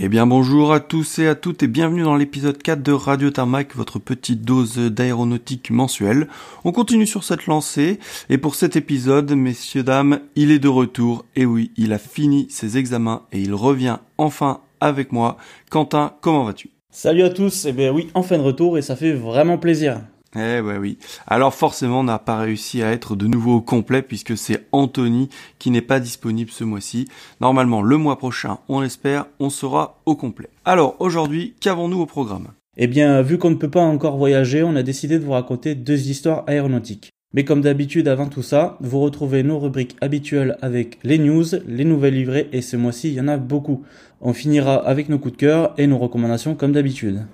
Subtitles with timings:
[0.00, 3.32] Eh bien bonjour à tous et à toutes et bienvenue dans l'épisode 4 de Radio
[3.32, 6.28] Tarmac, votre petite dose d'aéronautique mensuelle.
[6.64, 7.98] On continue sur cette lancée
[8.30, 11.24] et pour cet épisode, messieurs dames, il est de retour.
[11.34, 15.36] Et oui, il a fini ses examens et il revient enfin avec moi.
[15.68, 16.70] Quentin, comment vas-tu?
[16.92, 20.02] Salut à tous, eh bien oui, enfin de retour et ça fait vraiment plaisir.
[20.36, 20.98] Eh ouais oui.
[21.26, 25.30] Alors forcément, on n'a pas réussi à être de nouveau au complet puisque c'est Anthony
[25.58, 27.08] qui n'est pas disponible ce mois-ci.
[27.40, 30.48] Normalement, le mois prochain, on l'espère, on sera au complet.
[30.64, 32.48] Alors aujourd'hui, qu'avons-nous au programme?
[32.76, 35.74] Eh bien, vu qu'on ne peut pas encore voyager, on a décidé de vous raconter
[35.74, 37.10] deux histoires aéronautiques.
[37.34, 41.84] Mais comme d'habitude, avant tout ça, vous retrouvez nos rubriques habituelles avec les news, les
[41.84, 43.84] nouvelles livrées, et ce mois-ci, il y en a beaucoup.
[44.20, 47.26] On finira avec nos coups de cœur et nos recommandations comme d'habitude.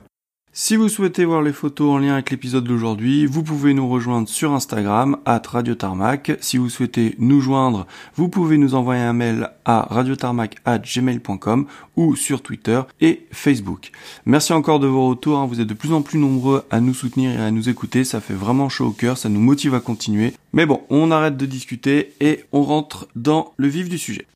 [0.56, 4.28] Si vous souhaitez voir les photos en lien avec l'épisode d'aujourd'hui, vous pouvez nous rejoindre
[4.28, 6.30] sur Instagram, at Radio Tarmac.
[6.40, 12.40] Si vous souhaitez nous joindre, vous pouvez nous envoyer un mail à radiotarmac.gmail.com ou sur
[12.40, 13.90] Twitter et Facebook.
[14.26, 15.46] Merci encore de vos retours, hein.
[15.46, 18.20] vous êtes de plus en plus nombreux à nous soutenir et à nous écouter, ça
[18.20, 20.34] fait vraiment chaud au cœur, ça nous motive à continuer.
[20.52, 24.28] Mais bon, on arrête de discuter et on rentre dans le vif du sujet.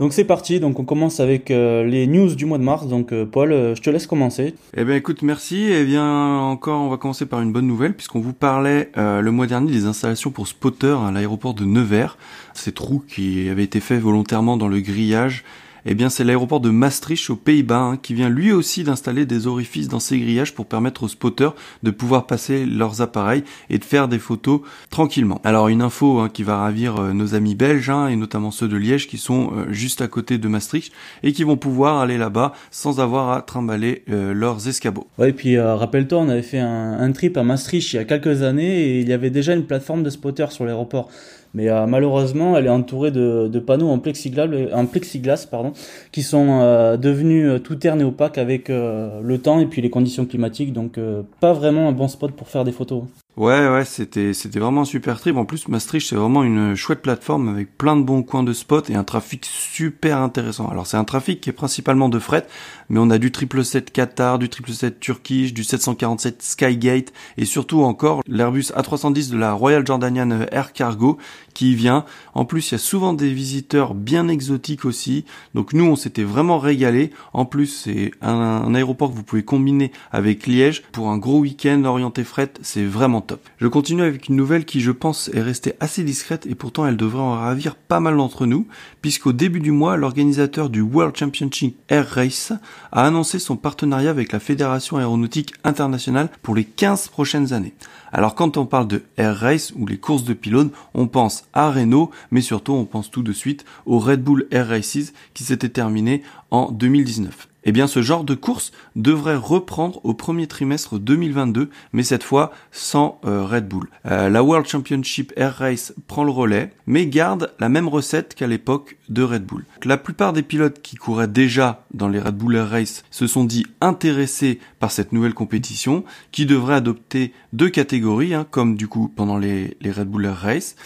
[0.00, 2.86] Donc c'est parti, donc on commence avec euh, les news du mois de mars.
[2.86, 4.54] Donc euh, Paul, euh, je te laisse commencer.
[4.76, 5.68] Eh bien écoute, merci.
[5.70, 9.46] Eh bien encore, on va commencer par une bonne nouvelle puisqu'on vous parlait le mois
[9.46, 12.16] dernier des installations pour spotter à l'aéroport de Nevers.
[12.54, 15.44] Ces trous qui avaient été faits volontairement dans le grillage
[15.86, 19.46] eh bien c'est l'aéroport de Maastricht aux Pays-Bas hein, qui vient lui aussi d'installer des
[19.46, 23.84] orifices dans ses grillages pour permettre aux spotters de pouvoir passer leurs appareils et de
[23.84, 25.40] faire des photos tranquillement.
[25.44, 28.68] Alors une info hein, qui va ravir euh, nos amis belges hein, et notamment ceux
[28.68, 32.18] de Liège qui sont euh, juste à côté de Maastricht et qui vont pouvoir aller
[32.18, 35.06] là-bas sans avoir à trimballer euh, leurs escabeaux.
[35.18, 38.04] Ouais et puis rappelle-toi on avait fait un, un trip à Maastricht il y a
[38.04, 41.08] quelques années et il y avait déjà une plateforme de spotters sur l'aéroport.
[41.54, 45.72] Mais euh, malheureusement, elle est entourée de, panneaux en plexiglas, pardon,
[46.10, 49.90] qui sont euh, devenus euh, tout terne et opaques avec le temps et puis les
[49.90, 50.72] conditions climatiques.
[50.72, 50.98] Donc,
[51.40, 53.04] pas vraiment un bon spot pour faire des photos.
[53.34, 55.36] Ouais, ouais, c'était c'était vraiment super trip.
[55.38, 58.90] En plus, Maastricht, c'est vraiment une chouette plateforme avec plein de bons coins de spot
[58.90, 60.68] et un trafic super intéressant.
[60.68, 62.46] Alors, c'est un trafic qui est principalement de fret,
[62.92, 68.20] mais on a du 777 Qatar, du 777 Turkish, du 747 Skygate et surtout encore
[68.28, 71.16] l'Airbus A310 de la Royal Jordanian Air Cargo
[71.54, 72.04] qui vient.
[72.34, 75.24] En plus, il y a souvent des visiteurs bien exotiques aussi.
[75.54, 77.12] Donc nous, on s'était vraiment régalé.
[77.32, 81.82] En plus, c'est un, aéroport que vous pouvez combiner avec Liège pour un gros week-end
[81.84, 82.52] orienté fret.
[82.60, 83.40] C'est vraiment top.
[83.56, 86.98] Je continue avec une nouvelle qui, je pense, est restée assez discrète et pourtant elle
[86.98, 88.66] devrait en ravir pas mal d'entre nous,
[89.02, 92.52] puisqu'au début du mois, l'organisateur du World Championship Air Race
[92.92, 97.74] a annoncé son partenariat avec la Fédération aéronautique internationale pour les 15 prochaines années.
[98.12, 101.70] Alors quand on parle de Air Race ou les courses de pylônes, on pense à
[101.70, 105.68] Renault, mais surtout on pense tout de suite au Red Bull Air Races qui s'était
[105.68, 107.48] terminé en 2019.
[107.64, 112.52] Eh bien, ce genre de course devrait reprendre au premier trimestre 2022, mais cette fois
[112.70, 113.88] sans euh, Red Bull.
[114.06, 118.46] Euh, la World Championship Air Race prend le relais, mais garde la même recette qu'à
[118.46, 119.64] l'époque de Red Bull.
[119.84, 123.44] La plupart des pilotes qui couraient déjà dans les Red Bull Air Race se sont
[123.44, 129.12] dit intéressés par cette nouvelle compétition, qui devrait adopter deux catégories, hein, comme du coup
[129.14, 130.76] pendant les, les Red Bull Air Race.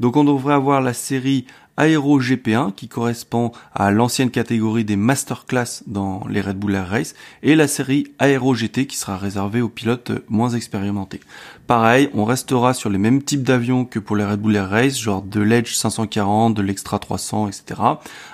[0.00, 1.46] Donc on devrait avoir la série
[1.78, 7.14] Aero GP1 qui correspond à l'ancienne catégorie des masterclass dans les Red Bull Air Race
[7.42, 11.20] et la série Aero GT qui sera réservée aux pilotes moins expérimentés.
[11.66, 14.98] Pareil, on restera sur les mêmes types d'avions que pour les Red Bull Air Race,
[14.98, 17.80] genre de l'Edge 540, de l'Extra 300, etc.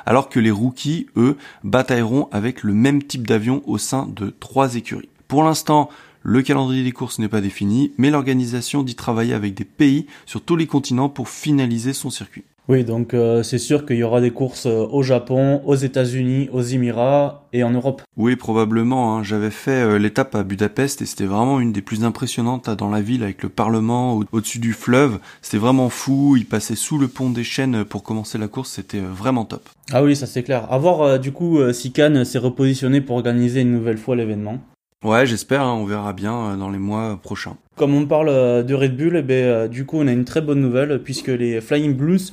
[0.06, 4.76] Alors que les rookies, eux, batailleront avec le même type d'avion au sein de trois
[4.76, 5.08] écuries.
[5.26, 5.88] Pour l'instant,
[6.22, 10.42] le calendrier des courses n'est pas défini, mais l'organisation dit travailler avec des pays sur
[10.42, 12.44] tous les continents pour finaliser son circuit.
[12.72, 16.48] Oui, donc euh, c'est sûr qu'il y aura des courses euh, au Japon, aux États-Unis,
[16.54, 18.00] aux Émirats et en Europe.
[18.16, 19.18] Oui, probablement.
[19.18, 19.22] Hein.
[19.22, 23.02] J'avais fait euh, l'étape à Budapest et c'était vraiment une des plus impressionnantes dans la
[23.02, 25.18] ville avec le Parlement au-dessus du fleuve.
[25.42, 26.34] C'était vraiment fou.
[26.38, 28.70] Il passait sous le pont des chaînes pour commencer la course.
[28.70, 29.68] C'était vraiment top.
[29.92, 30.72] Ah oui, ça c'est clair.
[30.72, 34.60] À voir du coup si Cannes s'est repositionné pour organiser une nouvelle fois l'événement.
[35.04, 37.56] Ouais, j'espère, hein, on verra bien dans les mois prochains.
[37.76, 40.60] Comme on parle de Red Bull, eh euh, du coup on a une très bonne
[40.60, 42.32] nouvelle puisque les Flying Blues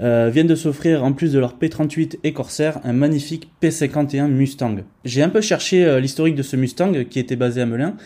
[0.00, 4.76] viennent de s'offrir en plus de leur P38 et Corsair un magnifique P51 Mustang.
[5.04, 7.96] J'ai un peu cherché l'historique de ce Mustang qui était basé à Melun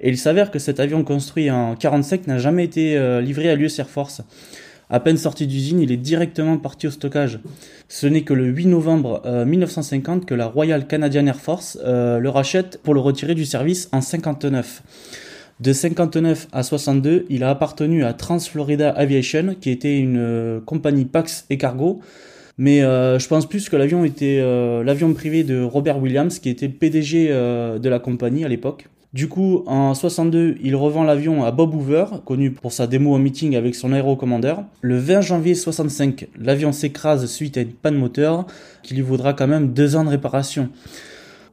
[0.00, 3.78] et il s'avère que cet avion construit en 45 n'a jamais été livré à l'US
[3.80, 4.22] Air Force.
[4.92, 7.38] À peine sorti d'usine, il est directement parti au stockage.
[7.88, 12.18] Ce n'est que le 8 novembre 1950 euh, que la Royal Canadian Air Force euh,
[12.18, 14.82] le rachète pour le retirer du service en 59.
[15.60, 21.04] De 59 à 62, il a appartenu à Transflorida Aviation, qui était une euh, compagnie
[21.04, 22.00] Pax et Cargo.
[22.56, 26.48] Mais euh, je pense plus que l'avion était euh, l'avion privé de Robert Williams, qui
[26.48, 28.88] était PDG de la compagnie à l'époque.
[29.12, 33.18] Du coup, en 62, il revend l'avion à Bob Hoover, connu pour sa démo en
[33.18, 34.62] meeting avec son aérocommandeur.
[34.80, 38.46] Le 20 janvier 65, l'avion s'écrase suite à une panne moteur
[38.82, 40.70] qui lui vaudra quand même deux ans de réparation.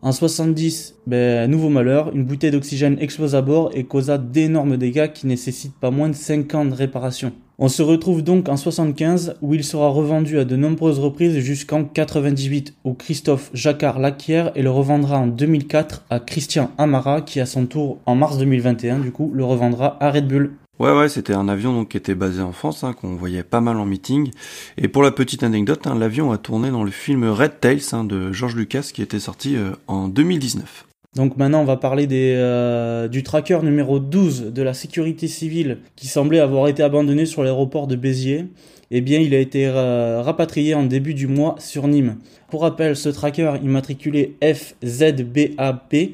[0.01, 5.11] En 70, ben, nouveau malheur, une bouteille d'oxygène explose à bord et causa d'énormes dégâts
[5.11, 7.33] qui nécessitent pas moins de 5 ans de réparation.
[7.59, 11.83] On se retrouve donc en 75 où il sera revendu à de nombreuses reprises jusqu'en
[11.85, 17.47] 98 où Christophe Jacquard Lacquière et le revendra en 2004 à Christian Amara qui à
[17.47, 20.51] son tour en mars 2021 du coup le revendra à Red Bull.
[20.79, 23.61] Ouais, ouais, c'était un avion donc qui était basé en France, hein, qu'on voyait pas
[23.61, 24.29] mal en meeting.
[24.77, 28.03] Et pour la petite anecdote, hein, l'avion a tourné dans le film Red Tails hein,
[28.03, 30.85] de George Lucas qui était sorti euh, en 2019.
[31.15, 36.05] Donc maintenant, on va parler euh, du tracker numéro 12 de la sécurité civile qui
[36.05, 38.45] semblait avoir été abandonné sur l'aéroport de Béziers.
[38.91, 42.17] Eh bien, il a été euh, rapatrié en début du mois sur Nîmes.
[42.51, 46.13] Pour rappel, ce tracker immatriculé FZBAP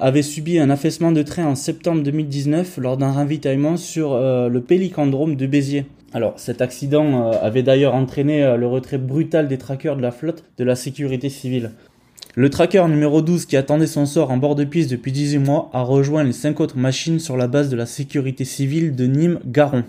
[0.00, 4.60] avait subi un affaissement de train en septembre 2019 lors d'un ravitaillement sur euh, le
[4.60, 5.86] Pélicandrome de Béziers.
[6.12, 10.10] Alors cet accident euh, avait d'ailleurs entraîné euh, le retrait brutal des trackers de la
[10.10, 11.72] flotte de la sécurité civile.
[12.34, 15.70] Le tracker numéro 12 qui attendait son sort en bord de piste depuis 18 mois
[15.72, 19.84] a rejoint les 5 autres machines sur la base de la sécurité civile de Nîmes-Garon.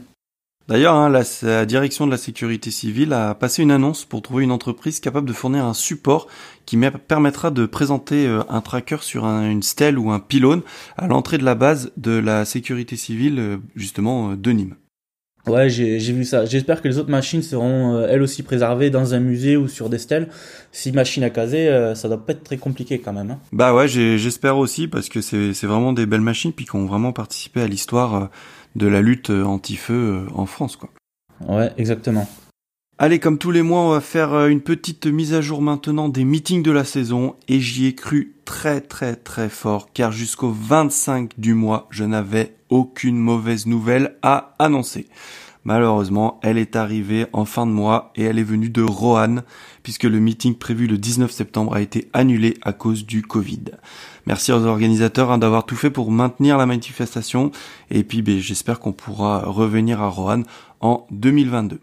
[0.70, 4.52] D'ailleurs, hein, la, direction de la sécurité civile a passé une annonce pour trouver une
[4.52, 6.28] entreprise capable de fournir un support
[6.68, 6.78] qui
[7.08, 10.62] permettra de présenter euh, un tracker sur une stèle ou un pylône
[10.96, 14.76] à l'entrée de la base de la sécurité civile, euh, justement, euh, de Nîmes.
[15.48, 16.46] Ouais, j'ai vu ça.
[16.46, 19.98] J'espère que les autres machines seront elles aussi préservées dans un musée ou sur des
[19.98, 20.28] stèles.
[20.72, 23.32] Si machine à caser, ça doit pas être très compliqué quand même.
[23.32, 23.40] Hein.
[23.52, 27.14] Bah ouais, j'espère aussi parce que c'est vraiment des belles machines puis qui ont vraiment
[27.14, 28.30] participé à l'histoire
[28.76, 30.90] de la lutte anti-feu euh, en France, quoi.
[31.48, 32.28] Ouais, exactement.
[33.02, 36.10] Allez, comme tous les mois, on va faire euh, une petite mise à jour maintenant
[36.10, 40.52] des meetings de la saison et j'y ai cru très très très fort car jusqu'au
[40.52, 45.08] 25 du mois, je n'avais aucune mauvaise nouvelle à annoncer.
[45.64, 49.44] Malheureusement, elle est arrivée en fin de mois et elle est venue de Roanne
[49.90, 53.72] puisque le meeting prévu le 19 septembre a été annulé à cause du Covid.
[54.28, 57.52] Merci aux organisateurs hein, d'avoir tout fait pour maintenir la manifestation
[57.90, 60.44] et puis ben, j'espère qu'on pourra revenir à Roanne
[60.80, 61.80] en 2022.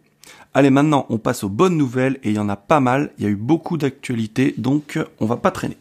[0.54, 3.10] Allez, maintenant, on passe aux bonnes nouvelles et il y en a pas mal.
[3.18, 5.76] Il y a eu beaucoup d'actualités, donc on va pas traîner.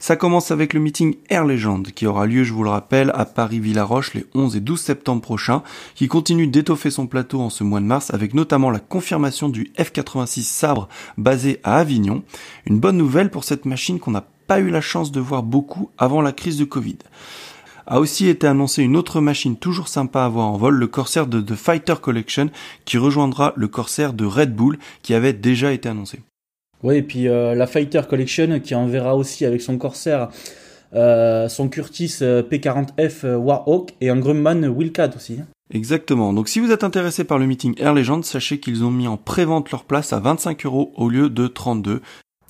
[0.00, 3.24] Ça commence avec le meeting Air Legend qui aura lieu, je vous le rappelle, à
[3.24, 5.64] Paris-Villaroche les 11 et 12 septembre prochains,
[5.96, 9.72] qui continue d'étoffer son plateau en ce mois de mars avec notamment la confirmation du
[9.76, 12.22] F86 Sabre basé à Avignon.
[12.66, 15.90] Une bonne nouvelle pour cette machine qu'on n'a pas eu la chance de voir beaucoup
[15.98, 16.98] avant la crise de Covid
[17.88, 21.26] a aussi été annoncé une autre machine toujours sympa à voir en vol, le Corsair
[21.26, 22.50] de The Fighter Collection,
[22.84, 26.20] qui rejoindra le Corsair de Red Bull, qui avait déjà été annoncé.
[26.82, 30.28] Oui, et puis euh, la Fighter Collection qui enverra aussi avec son Corsair
[30.94, 35.38] euh, son Curtis euh, P40F Warhawk et un Grumman Wildcat aussi.
[35.40, 35.46] Hein.
[35.72, 36.32] Exactement.
[36.32, 39.16] Donc si vous êtes intéressé par le meeting Air Legend, sachez qu'ils ont mis en
[39.16, 42.00] pré-vente leur place à 25 euros au lieu de 32.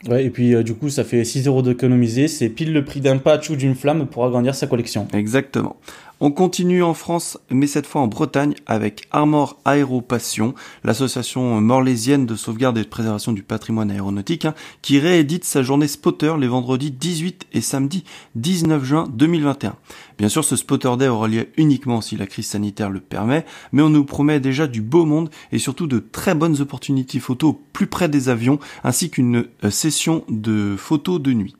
[0.08, 2.28] Ouais, et puis du coup, ça fait 6 euros d'économiser.
[2.28, 5.08] C'est pile le prix d'un patch ou d'une flamme pour agrandir sa collection.
[5.12, 5.76] Exactement.
[6.20, 12.34] On continue en France, mais cette fois en Bretagne, avec Armor Aéropassion, l'association morlésienne de
[12.34, 16.90] sauvegarde et de préservation du patrimoine aéronautique, hein, qui réédite sa journée spotter les vendredis
[16.90, 18.02] 18 et samedi
[18.34, 19.76] 19 juin 2021.
[20.18, 23.82] Bien sûr, ce spotter day aura lieu uniquement si la crise sanitaire le permet, mais
[23.82, 27.86] on nous promet déjà du beau monde et surtout de très bonnes opportunités photos plus
[27.86, 31.54] près des avions, ainsi qu'une euh, session de photos de nuit.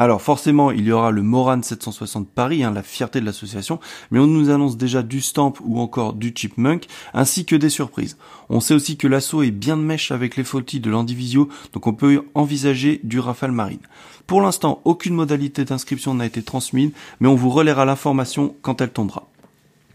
[0.00, 3.80] Alors forcément, il y aura le Moran 760 Paris, hein, la fierté de l'association,
[4.12, 8.16] mais on nous annonce déjà du Stamp ou encore du Chipmunk, ainsi que des surprises.
[8.48, 11.88] On sait aussi que l'assaut est bien de mèche avec les faulties de l'Andivisio, donc
[11.88, 13.80] on peut envisager du Rafale Marine.
[14.28, 18.90] Pour l'instant, aucune modalité d'inscription n'a été transmise, mais on vous relaiera l'information quand elle
[18.90, 19.26] tombera.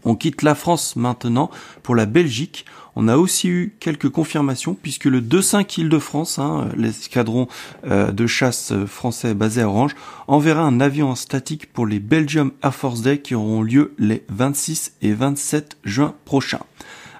[0.04, 1.50] On quitte la France maintenant
[1.82, 2.66] pour la Belgique.
[2.96, 7.48] On a aussi eu quelques confirmations puisque le 2-5 Île-de-France, hein, l'escadron
[7.86, 9.94] euh, de chasse français basé à Orange,
[10.28, 14.24] enverra un avion en statique pour les Belgium Air Force Day qui auront lieu les
[14.28, 16.60] 26 et 27 juin prochains.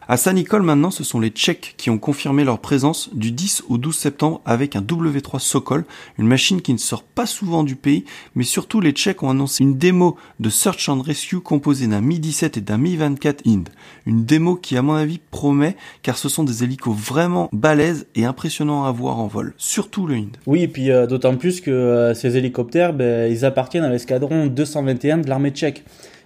[0.06, 3.78] À Saint-Nicole maintenant, ce sont les Tchèques qui ont confirmé leur présence du 10 au
[3.78, 5.86] 12 septembre avec un W3 Sokol,
[6.18, 9.64] une machine qui ne sort pas souvent du pays, mais surtout les Tchèques ont annoncé
[9.64, 13.70] une démo de Search and Rescue composée d'un Mi-17 et d'un Mi-24 Ind.
[14.04, 18.26] Une démo qui à mon avis promet car ce sont des hélicos vraiment balèzes et
[18.26, 20.36] impressionnants à voir en vol, surtout le Ind.
[20.46, 24.48] Oui, et puis euh, d'autant plus que euh, ces hélicoptères, ben, ils appartiennent à l'escadron
[24.48, 25.82] 221 de l'armée tchèque.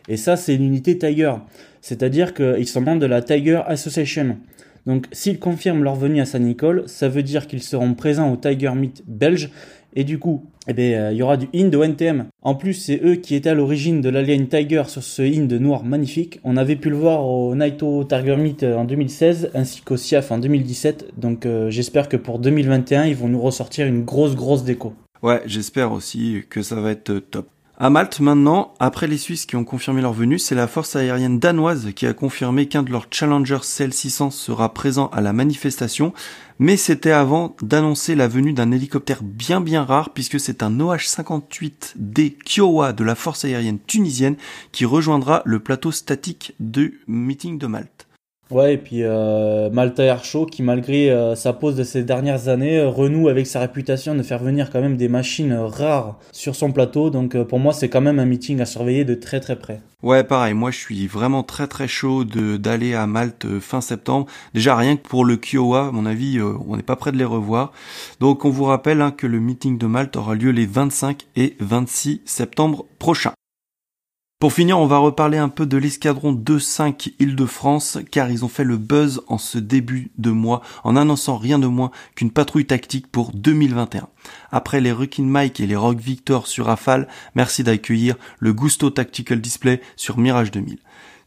[0.08, 1.35] Et ça, c'est une unité Tiger.
[1.80, 4.38] C'est-à-dire qu'ils sont membres de la Tiger Association.
[4.87, 8.73] Donc s'ils confirment leur venue à Saint-Nicole, ça veut dire qu'ils seront présents au Tiger
[8.75, 9.50] Meet belge
[9.94, 12.26] et du coup, eh ben, euh, il y aura du Hind au NTM.
[12.42, 15.82] En plus, c'est eux qui étaient à l'origine de l'Alien Tiger sur ce Hind noir
[15.82, 16.40] magnifique.
[16.44, 20.30] On avait pu le voir au Naito Tiger Meet euh, en 2016 ainsi qu'au SIAF
[20.30, 21.18] en 2017.
[21.18, 24.94] Donc euh, j'espère que pour 2021, ils vont nous ressortir une grosse grosse déco.
[25.23, 27.49] Ouais, j'espère aussi que ça va être top.
[27.80, 31.38] À Malte maintenant, après les Suisses qui ont confirmé leur venue, c'est la force aérienne
[31.38, 36.12] danoise qui a confirmé qu'un de leurs Challenger CL600 sera présent à la manifestation,
[36.58, 42.35] mais c'était avant d'annoncer la venue d'un hélicoptère bien bien rare puisque c'est un OH-58D
[42.44, 44.35] Kiowa de la force aérienne tunisienne
[44.73, 48.07] qui rejoindra le plateau statique du meeting de Malte.
[48.50, 52.49] Ouais, et puis euh, Malta Air Show qui, malgré euh, sa pause de ces dernières
[52.49, 56.57] années, euh, renoue avec sa réputation de faire venir quand même des machines rares sur
[56.57, 57.11] son plateau.
[57.11, 59.83] Donc euh, pour moi, c'est quand même un meeting à surveiller de très très près.
[60.02, 60.55] Ouais, pareil.
[60.55, 64.26] Moi, je suis vraiment très très chaud d'aller à Malte fin septembre.
[64.55, 67.25] Déjà rien que pour le Kiowa, à mon avis, on n'est pas prêt de les
[67.25, 67.73] revoir.
[68.21, 71.57] Donc on vous rappelle hein, que le meeting de Malte aura lieu les 25 et
[71.61, 73.33] 26 septembre prochains.
[74.40, 78.62] Pour finir, on va reparler un peu de l'escadron 2-5 Île-de-France, car ils ont fait
[78.62, 83.09] le buzz en ce début de mois, en annonçant rien de moins qu'une patrouille tactique
[83.09, 84.07] pour 2021.
[84.52, 89.40] Après les Rukin Mike et les Rock Victor sur Rafale, merci d'accueillir le Gusto Tactical
[89.40, 90.78] Display sur Mirage 2000.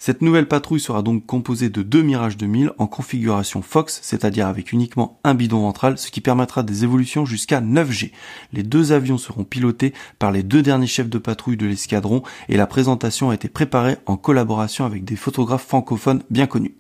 [0.04, 4.72] Cette nouvelle patrouille sera donc composée de deux Mirage 2000 en configuration Fox, c'est-à-dire avec
[4.72, 8.12] uniquement un bidon ventral, ce qui permettra des évolutions jusqu'à 9G.
[8.52, 12.58] Les deux avions seront pilotés par les deux derniers chefs de patrouille de l'escadron et
[12.58, 16.78] la présentation a été préparée en collaboration avec des photographes francophones bien connus.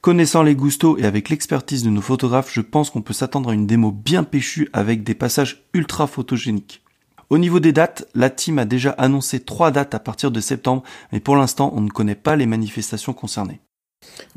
[0.00, 3.54] Connaissant les gustos et avec l'expertise de nos photographes, je pense qu'on peut s'attendre à
[3.54, 6.83] une démo bien péchue avec des passages ultra photogéniques.
[7.30, 10.82] Au niveau des dates, la team a déjà annoncé trois dates à partir de septembre,
[11.12, 13.60] mais pour l'instant, on ne connaît pas les manifestations concernées.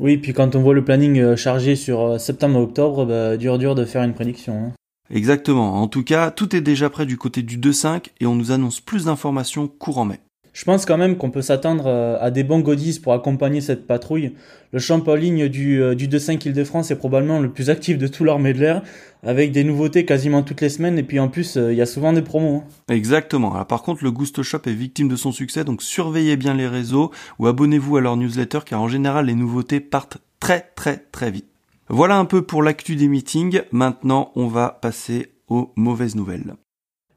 [0.00, 3.36] Oui, puis quand on voit le planning euh, chargé sur euh, septembre et octobre, bah,
[3.36, 4.54] dur dur de faire une prédiction.
[4.54, 4.72] Hein.
[5.10, 5.80] Exactement.
[5.80, 8.80] En tout cas, tout est déjà prêt du côté du 2-5 et on nous annonce
[8.80, 10.20] plus d'informations courant mai.
[10.52, 13.86] Je pense quand même qu'on peut s'attendre euh, à des bons goodies pour accompagner cette
[13.86, 14.32] patrouille.
[14.72, 18.06] Le champ en ligne du, euh, du 2-5 Île-de-France est probablement le plus actif de
[18.06, 18.82] tout l'armée de l'air,
[19.22, 21.86] avec des nouveautés quasiment toutes les semaines, et puis en plus, euh, il y a
[21.86, 22.62] souvent des promos.
[22.64, 22.92] Hein.
[22.92, 23.54] Exactement.
[23.54, 26.66] Alors, par contre, le Gusto Shop est victime de son succès, donc surveillez bien les
[26.66, 31.30] réseaux ou abonnez-vous à leur newsletter, car en général, les nouveautés partent très très très
[31.30, 31.46] vite.
[31.88, 33.62] Voilà un peu pour l'actu des meetings.
[33.72, 36.54] Maintenant, on va passer aux mauvaises nouvelles.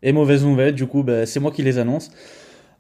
[0.02, 2.12] Et mauvaises nouvelles, du coup, bah, c'est moi qui les annonce.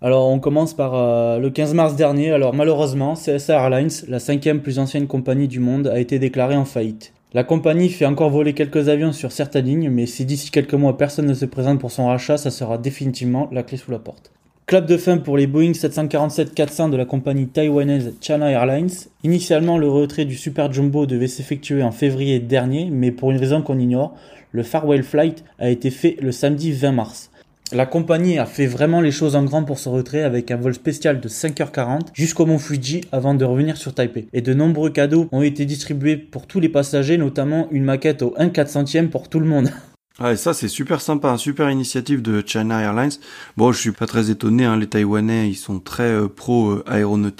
[0.03, 2.31] Alors on commence par euh, le 15 mars dernier.
[2.31, 6.65] Alors malheureusement, CSA Airlines, la cinquième plus ancienne compagnie du monde, a été déclarée en
[6.65, 7.13] faillite.
[7.33, 10.97] La compagnie fait encore voler quelques avions sur certaines lignes, mais si d'ici quelques mois
[10.97, 14.31] personne ne se présente pour son rachat, ça sera définitivement la clé sous la porte.
[14.65, 18.89] Clap de fin pour les Boeing 747-400 de la compagnie taïwanaise China Airlines.
[19.23, 23.61] Initialement, le retrait du Super Jumbo devait s'effectuer en février dernier, mais pour une raison
[23.61, 24.15] qu'on ignore,
[24.51, 27.30] le Farewell Flight a été fait le samedi 20 mars.
[27.73, 30.73] La compagnie a fait vraiment les choses en grand pour ce retrait avec un vol
[30.73, 34.27] spécial de 5h40 jusqu'au mont Fuji avant de revenir sur Taipei.
[34.33, 38.33] Et de nombreux cadeaux ont été distribués pour tous les passagers, notamment une maquette au
[38.37, 39.69] 1 400e pour tout le monde.
[40.19, 43.13] Ah, et ça, c'est super sympa, une super initiative de China Airlines.
[43.55, 47.31] Bon, je suis pas très étonné, hein, les Taïwanais, ils sont très euh, pro euh.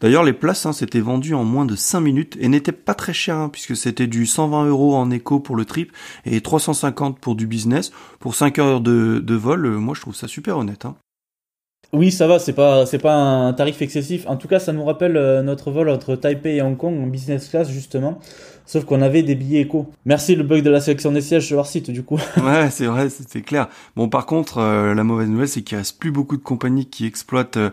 [0.00, 3.12] D'ailleurs, les places, hein, c'était vendu en moins de 5 minutes et n'étaient pas très
[3.12, 5.92] chères, hein, puisque c'était du 120 euros en éco pour le trip
[6.26, 7.92] et 350 pour du business.
[8.18, 10.86] Pour 5 heures de, vol, euh, moi, je trouve ça super honnête.
[10.86, 10.96] Hein.
[11.94, 14.26] Oui, ça va, c'est pas c'est pas un tarif excessif.
[14.26, 17.48] En tout cas, ça nous rappelle notre vol entre Taipei et Hong Kong en business
[17.48, 18.18] class justement,
[18.68, 19.86] sauf qu'on avait des billets éco.
[20.04, 22.20] Merci le bug de la sélection des sièges sur leur site du coup.
[22.36, 23.68] ouais, c'est vrai, c'est clair.
[23.96, 27.06] Bon, par contre, euh, la mauvaise nouvelle, c'est qu'il reste plus beaucoup de compagnies qui
[27.06, 27.70] exploitent euh,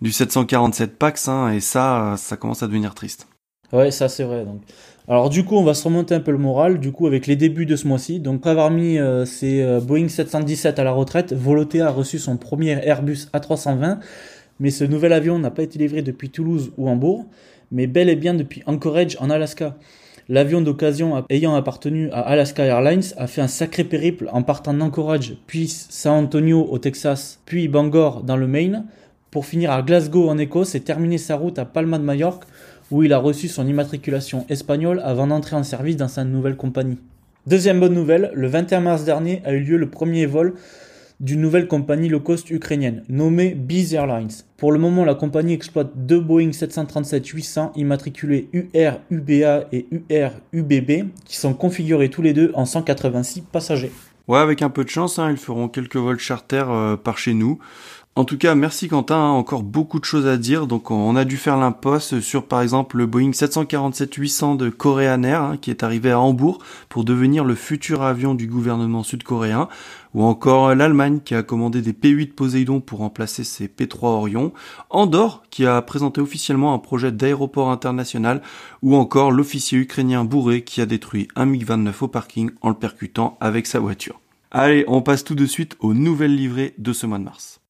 [0.00, 3.28] du 747 Pax, hein, et ça, ça commence à devenir triste.
[3.72, 4.44] Ouais, ça c'est vrai.
[4.44, 4.62] Donc,
[5.10, 7.36] alors du coup, on va se remonter un peu le moral, du coup, avec les
[7.36, 8.20] débuts de ce mois-ci.
[8.20, 12.18] Donc après avoir mis euh, ses euh, Boeing 717 à la retraite, Volotea a reçu
[12.18, 13.98] son premier Airbus A320,
[14.58, 17.26] mais ce nouvel avion n'a pas été livré depuis Toulouse ou Hambourg,
[17.72, 19.76] mais bel et bien depuis Anchorage en Alaska.
[20.32, 25.34] L'avion d'occasion ayant appartenu à Alaska Airlines a fait un sacré périple en partant d'Anchorage,
[25.48, 28.84] puis San Antonio au Texas, puis Bangor dans le Maine,
[29.32, 32.44] pour finir à Glasgow en Écosse et terminer sa route à Palma de Majorque
[32.92, 36.98] où il a reçu son immatriculation espagnole avant d'entrer en service dans sa nouvelle compagnie.
[37.48, 40.54] Deuxième bonne nouvelle, le 21 mars dernier a eu lieu le premier vol
[41.20, 44.30] d'une nouvelle compagnie low cost ukrainienne, nommée Biz Airlines.
[44.56, 51.10] Pour le moment, la compagnie exploite deux Boeing 737-800 immatriculés UR UBA et UR UBB
[51.24, 53.92] qui sont configurés tous les deux en 186 passagers.
[54.28, 57.34] Ouais, avec un peu de chance, hein, ils feront quelques vols charter euh, par chez
[57.34, 57.58] nous.
[58.16, 59.30] En tout cas, merci Quentin, hein.
[59.30, 60.66] encore beaucoup de choses à dire.
[60.66, 65.42] Donc on a dû faire l'impasse sur par exemple le Boeing 747-800 de Korean Air
[65.42, 66.58] hein, qui est arrivé à Hambourg
[66.88, 69.68] pour devenir le futur avion du gouvernement sud-coréen,
[70.14, 74.52] ou encore l'Allemagne qui a commandé des P-8 Poseidon pour remplacer ses P-3 Orion,
[74.90, 78.42] Andorre qui a présenté officiellement un projet d'aéroport international,
[78.82, 83.36] ou encore l'officier ukrainien Bourré qui a détruit un MiG-29 au parking en le percutant
[83.40, 84.20] avec sa voiture.
[84.50, 87.60] Allez, on passe tout de suite aux nouvelles livrées de ce mois de mars.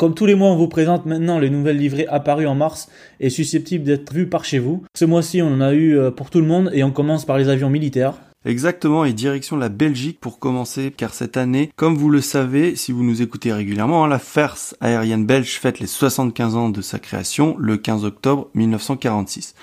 [0.00, 2.88] Comme tous les mois, on vous présente maintenant les nouvelles livrées apparues en mars
[3.20, 4.82] et susceptibles d'être vues par chez vous.
[4.94, 7.36] Ce mois-ci, on en a eu euh, pour tout le monde et on commence par
[7.36, 8.14] les avions militaires.
[8.46, 12.92] Exactement, et direction la Belgique pour commencer, car cette année, comme vous le savez, si
[12.92, 16.98] vous nous écoutez régulièrement, hein, la Force aérienne belge fête les 75 ans de sa
[16.98, 19.54] création le 15 octobre 1946.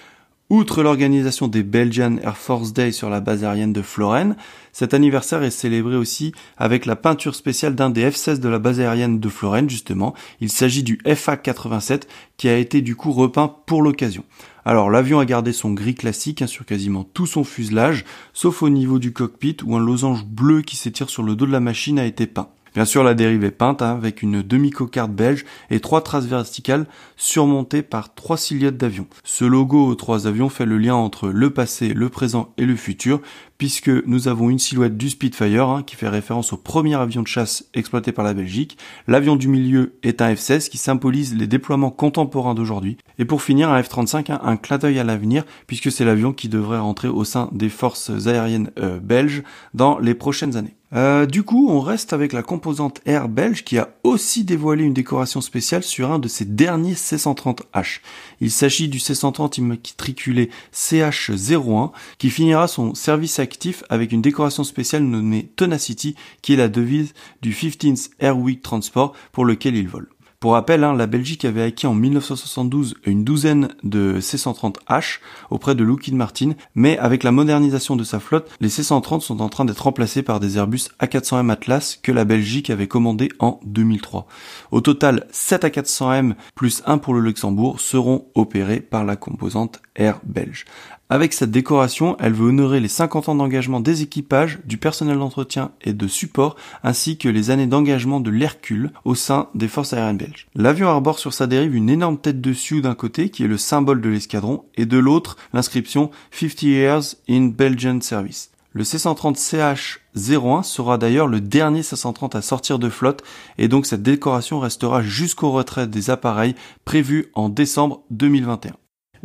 [0.49, 4.37] Outre l'organisation des Belgian Air Force Day sur la base aérienne de Florène,
[4.71, 8.79] cet anniversaire est célébré aussi avec la peinture spéciale d'un des F-16 de la base
[8.79, 10.13] aérienne de Florène justement.
[10.39, 12.03] Il s'agit du FA-87
[12.37, 14.23] qui a été du coup repeint pour l'occasion.
[14.63, 18.69] Alors l'avion a gardé son gris classique hein, sur quasiment tout son fuselage, sauf au
[18.69, 21.99] niveau du cockpit où un losange bleu qui s'étire sur le dos de la machine
[21.99, 22.47] a été peint.
[22.77, 26.85] Bien sûr, la dérive est peinte hein, avec une demi-cocarde belge et trois traces verticales
[27.15, 29.07] surmontées par trois silhouettes d'avions.
[29.23, 32.75] Ce logo aux trois avions fait le lien entre le passé, le présent et le
[32.75, 33.19] futur,
[33.57, 37.27] puisque nous avons une silhouette du Spitfire hein, qui fait référence au premier avion de
[37.27, 38.77] chasse exploité par la Belgique.
[39.07, 42.97] L'avion du milieu est un F-16 qui symbolise les déploiements contemporains d'aujourd'hui.
[43.17, 46.47] Et pour finir, un F-35, hein, un clin d'œil à l'avenir, puisque c'est l'avion qui
[46.47, 49.41] devrait rentrer au sein des forces aériennes euh, belges
[49.73, 50.76] dans les prochaines années.
[50.93, 54.93] Euh, du coup, on reste avec la composante Air belge qui a aussi dévoilé une
[54.93, 57.99] décoration spéciale sur un de ses derniers C-130H.
[58.39, 65.03] Il s'agit du C-130 immatriculé CH01 qui finira son service actif avec une décoration spéciale
[65.03, 70.07] nommée Tenacity qui est la devise du 15th Air Week Transport pour lequel il vole.
[70.39, 75.17] Pour rappel, hein, la Belgique avait acquis en 1972 une douzaine de C-130H
[75.49, 79.49] auprès de Lockheed Martin, mais avec la modernisation de sa flotte, les C-130 sont en
[79.49, 84.27] train d'être remplacés par des Airbus A400M Atlas que la Belgique avait commandé en 2003.
[84.69, 90.19] Au total, 7 A400M plus 1 pour le Luxembourg seront opérés par la composante Air
[90.23, 90.65] belge.
[91.09, 95.71] Avec cette décoration, elle veut honorer les 50 ans d'engagement des équipages, du personnel d'entretien
[95.81, 100.17] et de support, ainsi que les années d'engagement de l'Hercule au sein des forces aériennes
[100.17, 100.47] belges.
[100.53, 103.57] L'avion arbore sur sa dérive une énorme tête de Sioux d'un côté, qui est le
[103.57, 108.51] symbole de l'escadron, et de l'autre, l'inscription 50 Years in Belgian Service.
[108.73, 113.23] Le C-130 CH-01 sera d'ailleurs le dernier C-130 à sortir de flotte
[113.57, 118.73] et donc cette décoration restera jusqu'au retrait des appareils prévu en décembre 2021.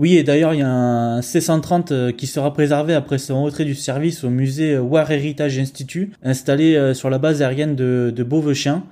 [0.02, 3.64] Oui, et d'ailleurs, il y a un C130 euh, qui sera préservé après son retrait
[3.64, 8.26] du service au musée War Heritage Institute, installé euh, sur la base aérienne de, de.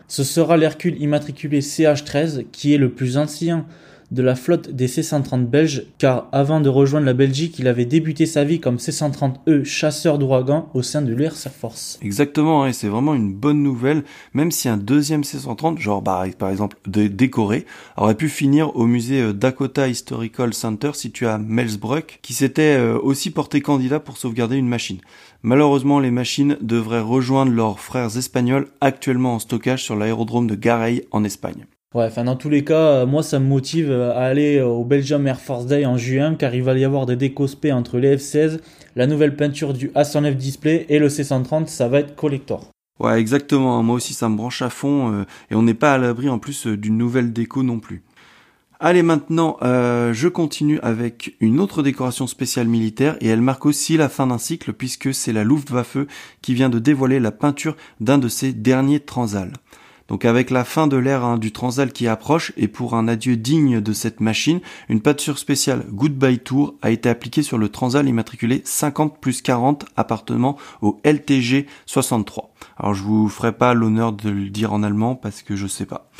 [0.06, 3.66] Ce sera l'Hercule immatriculé CH13, qui est le plus ancien
[4.10, 8.26] de la flotte des C-130 belges, car avant de rejoindre la Belgique, il avait débuté
[8.26, 11.98] sa vie comme C-130E chasseur d'ouragan au sein de l'Air Force.
[12.02, 16.50] Exactement, et c'est vraiment une bonne nouvelle, même si un deuxième C-130, genre bah, par
[16.50, 22.34] exemple décoré, aurait pu finir au musée euh, Dakota Historical Center situé à Melsbrook, qui
[22.34, 24.98] s'était euh, aussi porté candidat pour sauvegarder une machine.
[25.42, 31.04] Malheureusement, les machines devraient rejoindre leurs frères espagnols actuellement en stockage sur l'aérodrome de Gareil
[31.12, 31.66] en Espagne.
[31.92, 34.66] Ouais, enfin dans tous les cas, euh, moi ça me motive euh, à aller euh,
[34.66, 37.98] au Belgium Air Force Day en juin car il va y avoir des décospés entre
[37.98, 38.60] les F-16,
[38.94, 42.70] la nouvelle peinture du A109 Display et le C130, ça va être collector.
[43.00, 43.82] Ouais, exactement.
[43.82, 46.68] Moi aussi ça me branche à fond et on n'est pas à l'abri en plus
[46.68, 48.04] d'une nouvelle déco non plus.
[48.78, 54.08] Allez maintenant, je continue avec une autre décoration spéciale militaire et elle marque aussi la
[54.08, 55.96] fin d'un cycle puisque c'est la Luftwaffe
[56.40, 59.54] qui vient de dévoiler la peinture d'un de ses derniers transals.
[60.10, 63.36] Donc avec la fin de l'ère hein, du Transal qui approche et pour un adieu
[63.36, 68.08] digne de cette machine, une peinture spéciale Goodbye Tour a été appliquée sur le Transal
[68.08, 72.50] immatriculé 50 plus 40 appartenant au LTG 63.
[72.76, 75.86] Alors je vous ferai pas l'honneur de le dire en allemand parce que je sais
[75.86, 76.10] pas.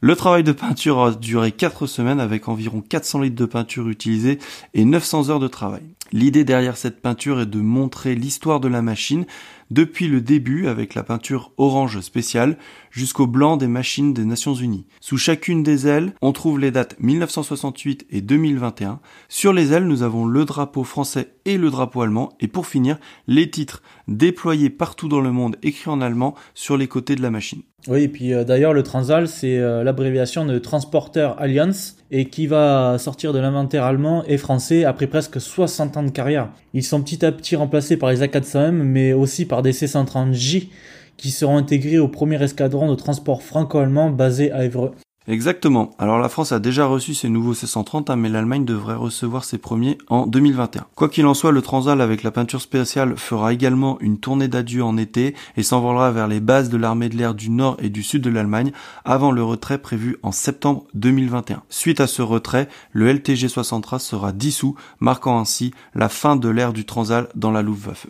[0.00, 4.38] Le travail de peinture a duré 4 semaines avec environ 400 litres de peinture utilisée
[4.72, 5.82] et 900 heures de travail.
[6.12, 9.26] L'idée derrière cette peinture est de montrer l'histoire de la machine
[9.70, 12.56] depuis le début avec la peinture orange spéciale
[12.96, 14.86] jusqu'au blanc des machines des Nations Unies.
[15.02, 19.00] Sous chacune des ailes, on trouve les dates 1968 et 2021.
[19.28, 22.30] Sur les ailes, nous avons le drapeau français et le drapeau allemand.
[22.40, 26.88] Et pour finir, les titres déployés partout dans le monde écrits en allemand sur les
[26.88, 27.60] côtés de la machine.
[27.86, 32.46] Oui, et puis euh, d'ailleurs, le Transal, c'est euh, l'abréviation de Transporter Alliance et qui
[32.46, 36.48] va sortir de l'inventaire allemand et français après presque 60 ans de carrière.
[36.72, 40.68] Ils sont petit à petit remplacés par les A400M, mais aussi par des C-130J
[41.16, 44.92] qui seront intégrés au premier escadron de transport franco-allemand basé à Évreux.
[45.28, 45.90] Exactement.
[45.98, 49.58] Alors la France a déjà reçu ses nouveaux C-130, hein, mais l'Allemagne devrait recevoir ses
[49.58, 50.86] premiers en 2021.
[50.94, 54.84] Quoi qu'il en soit, le Transal avec la peinture spéciale fera également une tournée d'adieu
[54.84, 58.04] en été et s'envolera vers les bases de l'armée de l'air du nord et du
[58.04, 58.70] sud de l'Allemagne
[59.04, 61.62] avant le retrait prévu en septembre 2021.
[61.70, 66.72] Suite à ce retrait, le LTG 60 sera dissous, marquant ainsi la fin de l'ère
[66.72, 68.06] du Transal dans la Luftwaffe.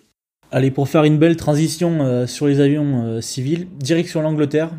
[0.56, 4.70] Allez, pour faire une belle transition euh, sur les avions euh, civils, direction l'Angleterre,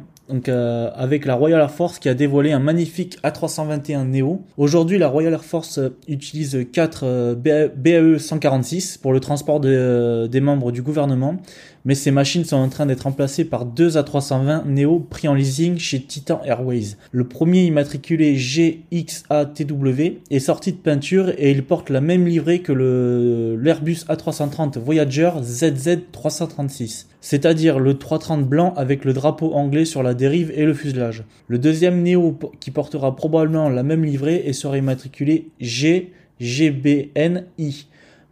[0.50, 4.42] euh, avec la Royal Air Force qui a dévoilé un magnifique A321 Neo.
[4.58, 10.42] Aujourd'hui, la Royal Air Force euh, utilise 4 euh, BAE 146 pour le transport des
[10.42, 11.38] membres du gouvernement,
[11.88, 15.78] mais ces machines sont en train d'être remplacées par deux A320 Neo pris en leasing
[15.78, 16.98] chez Titan Airways.
[17.14, 22.74] Le premier immatriculé GXATW est sorti de peinture et il porte la même livrée que
[22.74, 30.52] l'Airbus A330 Voyager ZZ336 c'est-à-dire le 330 blanc avec le drapeau anglais sur la dérive
[30.56, 31.24] et le fuselage.
[31.48, 36.48] Le deuxième Neo qui portera probablement la même livrée et sera immatriculé GGBNI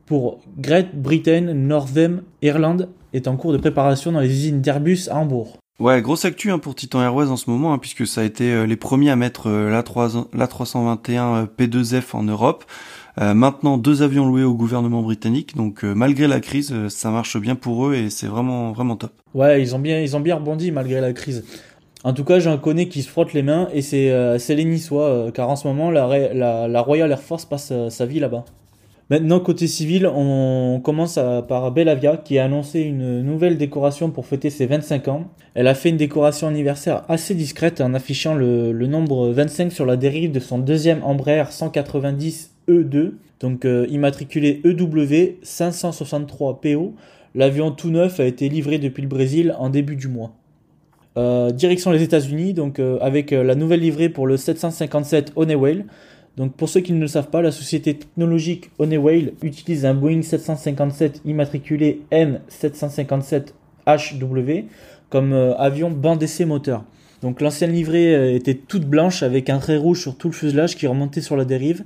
[0.05, 2.77] pour Great Britain Northern Ireland
[3.13, 5.57] est en cours de préparation dans les usines d'Airbus à Hambourg.
[5.77, 8.49] Ouais, grosse actu hein, pour Titan Airways en ce moment, hein, puisque ça a été
[8.49, 12.63] euh, les premiers à mettre euh, l'A321 P2F en Europe.
[13.19, 17.55] Euh, maintenant, deux avions loués au gouvernement britannique, donc malgré la crise, ça marche bien
[17.55, 19.11] pour eux et c'est vraiment vraiment top.
[19.33, 21.45] Ouais, ils ont bien ils ont bien rebondi malgré la crise.
[22.03, 25.49] En tout cas, j'en connais qui se frottent les mains et c'est les Niçois, car
[25.49, 28.43] en ce moment la, la, la Royal Air Force passe sa vie là-bas.
[29.11, 34.49] Maintenant, côté civil, on commence par Bellavia qui a annoncé une nouvelle décoration pour fêter
[34.49, 35.27] ses 25 ans.
[35.53, 39.95] Elle a fait une décoration anniversaire assez discrète en affichant le, nombre 25 sur la
[39.95, 46.95] dérive de son deuxième Embraer 190 E2, donc euh, immatriculé EW 563 PO.
[47.35, 50.33] L'avion tout neuf a été livré depuis le Brésil en début du mois.
[51.17, 55.85] Euh, direction les États-Unis, donc euh, avec la nouvelle livrée pour le 757 Honeywell.
[56.37, 60.21] Donc pour ceux qui ne le savent pas, la société technologique Honeywell utilise un Boeing
[60.21, 64.65] 757 immatriculé M757HW
[65.09, 66.83] comme euh, avion bande d'essai moteur.
[67.21, 70.75] Donc l'ancienne livrée euh, était toute blanche avec un trait rouge sur tout le fuselage
[70.75, 71.85] qui remontait sur la dérive.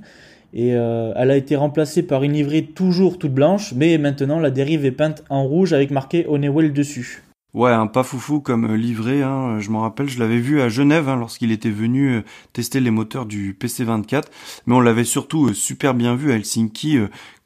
[0.52, 4.50] Et euh, elle a été remplacée par une livrée toujours toute blanche, mais maintenant la
[4.50, 7.22] dérive est peinte en rouge avec marqué Honeywell dessus.
[7.52, 9.22] Ouais, un pas foufou comme euh, livré.
[9.22, 9.58] Hein.
[9.58, 12.92] Je m'en rappelle, je l'avais vu à Genève hein, lorsqu'il était venu euh, tester les
[12.92, 14.24] moteurs du PC24.
[14.66, 16.98] Mais on l'avait surtout euh, super bien vu à Helsinki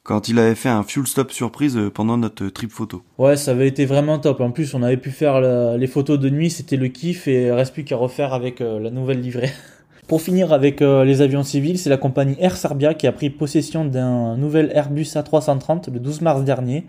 [0.03, 3.03] quand il avait fait un fuel stop surprise pendant notre trip photo.
[3.17, 4.43] Ouais, ça avait été vraiment top.
[4.43, 5.41] En plus, on avait pu faire
[5.79, 9.21] les photos de nuit, c'était le kiff et reste plus qu'à refaire avec la nouvelle
[9.21, 9.51] livrée.
[10.07, 13.87] Pour finir avec les avions civils, c'est la compagnie Air Serbia qui a pris possession
[13.87, 16.85] d'un nouvel Airbus A330 le 12 mars dernier,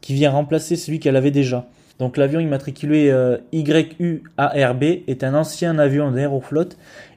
[0.00, 1.68] qui vient remplacer celui qu'elle avait déjà.
[1.98, 6.68] Donc l'avion immatriculé euh, YUARB est un ancien avion d'Aeroflot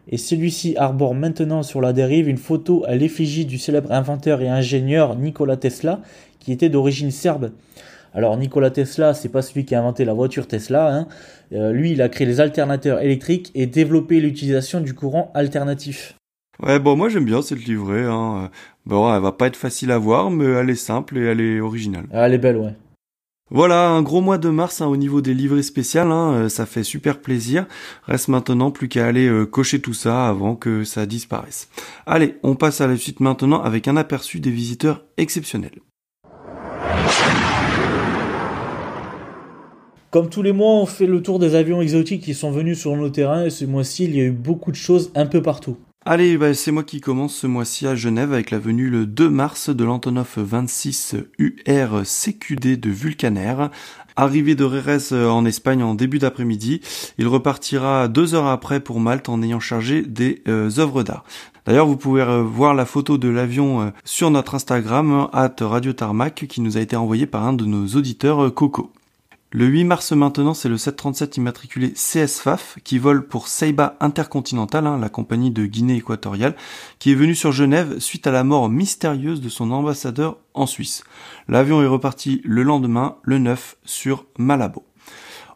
[0.09, 4.49] et celui-ci arbore maintenant sur la dérive une photo à l'effigie du célèbre inventeur et
[4.49, 6.01] ingénieur Nikola Tesla
[6.39, 7.51] qui était d'origine serbe.
[8.13, 10.93] Alors Nikola Tesla, c'est pas celui qui a inventé la voiture Tesla.
[10.93, 11.07] Hein.
[11.53, 16.15] Euh, lui, il a créé les alternateurs électriques et développé l'utilisation du courant alternatif.
[16.61, 18.03] Ouais, bon, moi j'aime bien cette livrée.
[18.03, 18.49] Hein.
[18.85, 21.59] Bon, elle va pas être facile à voir, mais elle est simple et elle est
[21.61, 22.05] originale.
[22.11, 22.73] Elle est belle, ouais.
[23.53, 26.65] Voilà, un gros mois de mars hein, au niveau des livrées spéciales, hein, euh, ça
[26.65, 27.65] fait super plaisir.
[28.05, 31.67] Reste maintenant plus qu'à aller euh, cocher tout ça avant que ça disparaisse.
[32.05, 35.81] Allez, on passe à la suite maintenant avec un aperçu des visiteurs exceptionnels.
[40.11, 42.95] Comme tous les mois, on fait le tour des avions exotiques qui sont venus sur
[42.95, 45.75] nos terrains et ce mois-ci, il y a eu beaucoup de choses un peu partout.
[46.03, 49.29] Allez, bah, c'est moi qui commence ce mois-ci à Genève avec la venue le 2
[49.29, 53.69] mars de l'Antonov 26 UR CQD de Vulcanair.
[54.15, 56.81] Arrivé de Rérez euh, en Espagne en début d'après-midi,
[57.19, 61.23] il repartira deux heures après pour Malte en ayant chargé des euh, œuvres d'art.
[61.67, 66.47] D'ailleurs, vous pouvez euh, voir la photo de l'avion sur notre Instagram, at Radio Tarmac,
[66.49, 68.91] qui nous a été envoyé par un de nos auditeurs Coco.
[69.53, 74.97] Le 8 mars maintenant, c'est le 737 immatriculé CSFAF qui vole pour Seiba Intercontinental, hein,
[74.97, 76.55] la compagnie de Guinée équatoriale,
[76.99, 81.03] qui est venu sur Genève suite à la mort mystérieuse de son ambassadeur en Suisse.
[81.49, 84.85] L'avion est reparti le lendemain, le 9, sur Malabo.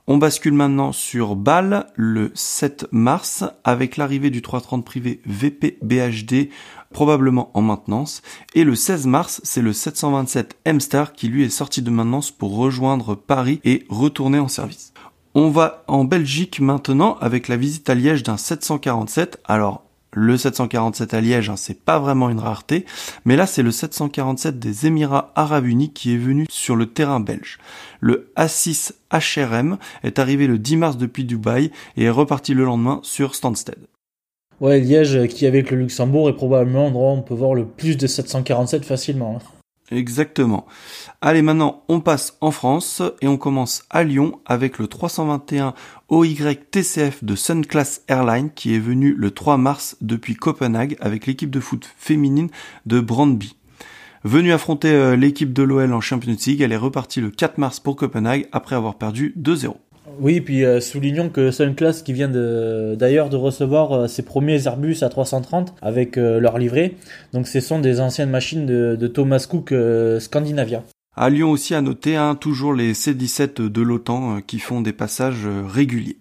[0.08, 6.50] On bascule maintenant sur Bâle le 7 mars avec l'arrivée du 330 privé VP BHD
[6.92, 8.22] probablement en maintenance.
[8.54, 12.56] Et le 16 mars, c'est le 727 M-Star qui lui est sorti de maintenance pour
[12.56, 14.94] rejoindre Paris et retourner en service.
[15.34, 19.42] On va en Belgique maintenant avec la visite à Liège d'un 747.
[19.44, 22.86] Alors, le 747 à Liège, hein, c'est pas vraiment une rareté,
[23.26, 27.20] mais là c'est le 747 des Émirats Arabes Unis qui est venu sur le terrain
[27.20, 27.60] belge.
[28.00, 33.02] Le A6 HRM est arrivé le 10 mars depuis Dubaï et est reparti le lendemain
[33.04, 33.88] sur Stansted.
[34.62, 37.98] Ouais, Liège qui avec le Luxembourg est probablement l'endroit où on peut voir le plus
[37.98, 39.40] de 747 facilement.
[39.42, 39.46] Hein.
[39.92, 40.66] Exactement.
[41.22, 45.74] Allez, maintenant, on passe en France et on commence à Lyon avec le 321
[46.10, 46.36] OY
[46.72, 51.60] TCF de Sunclass Airlines qui est venu le 3 mars depuis Copenhague avec l'équipe de
[51.60, 52.50] foot féminine
[52.86, 53.56] de Brandby.
[54.24, 57.80] Venue affronter euh, l'équipe de l'OL en Champions League, elle est repartie le 4 mars
[57.80, 59.76] pour Copenhague après avoir perdu 2-0.
[60.20, 64.98] Oui, puis euh, soulignons que Sunclass qui vient d'ailleurs de, recevoir euh, ses premiers Airbus
[65.02, 66.94] à 330 avec euh, leur livret.
[67.34, 69.74] Donc ce sont des anciennes machines de, Thomas Cook
[70.20, 70.84] Scandinavia.
[71.16, 75.48] À Lyon aussi à noter hein, toujours les C-17 de l'OTAN qui font des passages
[75.68, 76.18] réguliers.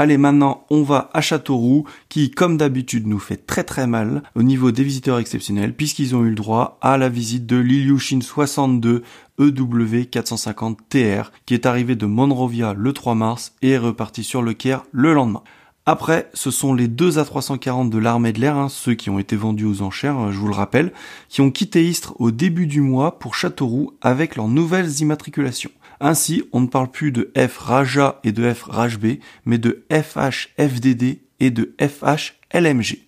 [0.00, 4.44] Allez, maintenant, on va à Châteauroux, qui, comme d'habitude, nous fait très très mal au
[4.44, 9.02] niveau des visiteurs exceptionnels, puisqu'ils ont eu le droit à la visite de l'Ilyushin 62
[9.40, 14.40] EW 450 TR, qui est arrivé de Monrovia le 3 mars et est reparti sur
[14.40, 15.42] le Caire le lendemain.
[15.84, 19.34] Après, ce sont les deux A340 de l'armée de l'air, hein, ceux qui ont été
[19.34, 20.92] vendus aux enchères, je vous le rappelle,
[21.28, 25.70] qui ont quitté Istres au début du mois pour Châteauroux avec leurs nouvelles immatriculations.
[26.00, 30.48] Ainsi, on ne parle plus de F Raja et de F B, mais de FH
[30.58, 32.98] FDD et de FH LMG.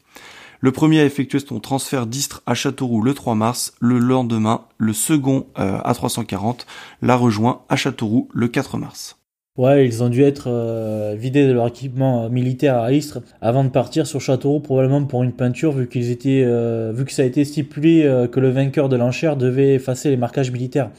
[0.61, 3.72] Le premier a effectué son transfert d'Istres à Châteauroux le 3 mars.
[3.81, 6.66] Le lendemain, le second euh, A340
[7.00, 9.16] l'a rejoint à Châteauroux le 4 mars.
[9.57, 13.64] Ouais, ils ont dû être euh, vidés de leur équipement euh, militaire à Istres avant
[13.64, 17.22] de partir sur Châteauroux, probablement pour une peinture, vu qu'ils étaient, euh, vu que ça
[17.22, 20.90] a été stipulé que le vainqueur de l'enchère devait effacer les marquages militaires.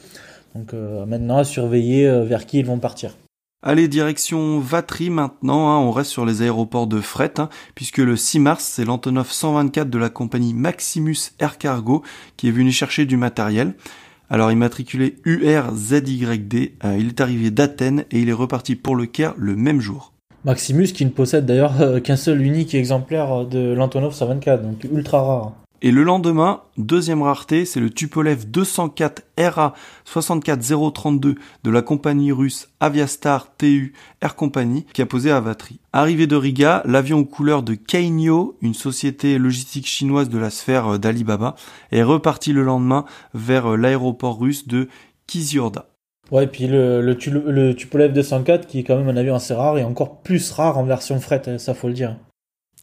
[0.56, 3.16] Donc maintenant, à surveiller vers qui ils vont partir.
[3.64, 8.16] Allez, direction Vatry maintenant, hein, on reste sur les aéroports de fret, hein, puisque le
[8.16, 12.02] 6 mars, c'est l'Antonov 124 de la compagnie Maximus Air Cargo
[12.38, 13.76] qui est venu chercher du matériel.
[14.32, 19.36] Alors immatriculé URZYD, euh, il est arrivé d'Athènes et il est reparti pour le Caire
[19.38, 20.12] le même jour.
[20.44, 25.22] Maximus qui ne possède d'ailleurs euh, qu'un seul unique exemplaire de l'Antonov 124, donc ultra
[25.22, 25.52] rare.
[25.84, 29.74] Et le lendemain, deuxième rareté, c'est le Tupolev 204 RA
[30.06, 35.80] 64032 de la compagnie russe Aviastar TU Air Company qui a posé à Vatry.
[35.92, 41.00] Arrivé de Riga, l'avion aux couleurs de Kainyo, une société logistique chinoise de la sphère
[41.00, 41.56] d'Alibaba,
[41.92, 44.88] est reparti le lendemain vers l'aéroport russe de
[45.26, 45.88] Kiziurda.
[46.30, 47.18] Ouais, puis le, le,
[47.48, 50.78] le Tupolev 204 qui est quand même un avion assez rare et encore plus rare
[50.78, 52.18] en version fret, ça faut le dire.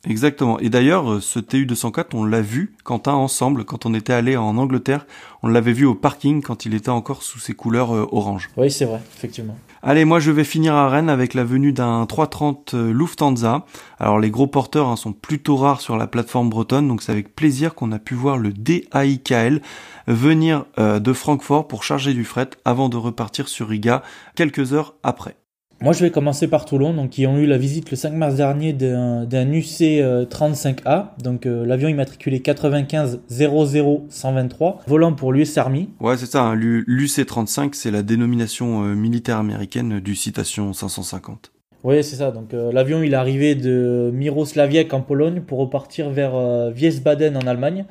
[0.07, 0.61] Exactement.
[0.61, 4.57] Et d'ailleurs, euh, ce TU-204, on l'a vu, Quentin, ensemble, quand on était allé en
[4.57, 5.07] Angleterre.
[5.43, 8.49] On l'avait vu au parking quand il était encore sous ses couleurs euh, orange.
[8.57, 9.57] Oui, c'est vrai, effectivement.
[9.83, 13.65] Allez, moi je vais finir à Rennes avec la venue d'un 330 euh, Lufthansa.
[13.99, 17.35] Alors les gros porteurs hein, sont plutôt rares sur la plateforme bretonne, donc c'est avec
[17.35, 19.63] plaisir qu'on a pu voir le DAIKL
[20.09, 24.03] venir de Francfort pour charger du fret avant de repartir sur Riga
[24.35, 25.38] quelques heures après.
[25.81, 28.35] Moi, je vais commencer par Toulon, donc qui ont eu la visite le 5 mars
[28.35, 35.88] dernier d'un UC-35A, euh, donc euh, l'avion immatriculé 95 00 123, volant pour l'US Army.
[36.01, 41.53] Ouais, c'est ça, hein, l'UC-35, c'est la dénomination euh, militaire américaine du Citation 550.
[41.85, 42.33] Oui, c'est ça.
[42.33, 46.35] Donc l'avion, il est arrivé de Miroslaviec en Pologne pour repartir vers
[46.75, 47.85] Wiesbaden en Allemagne.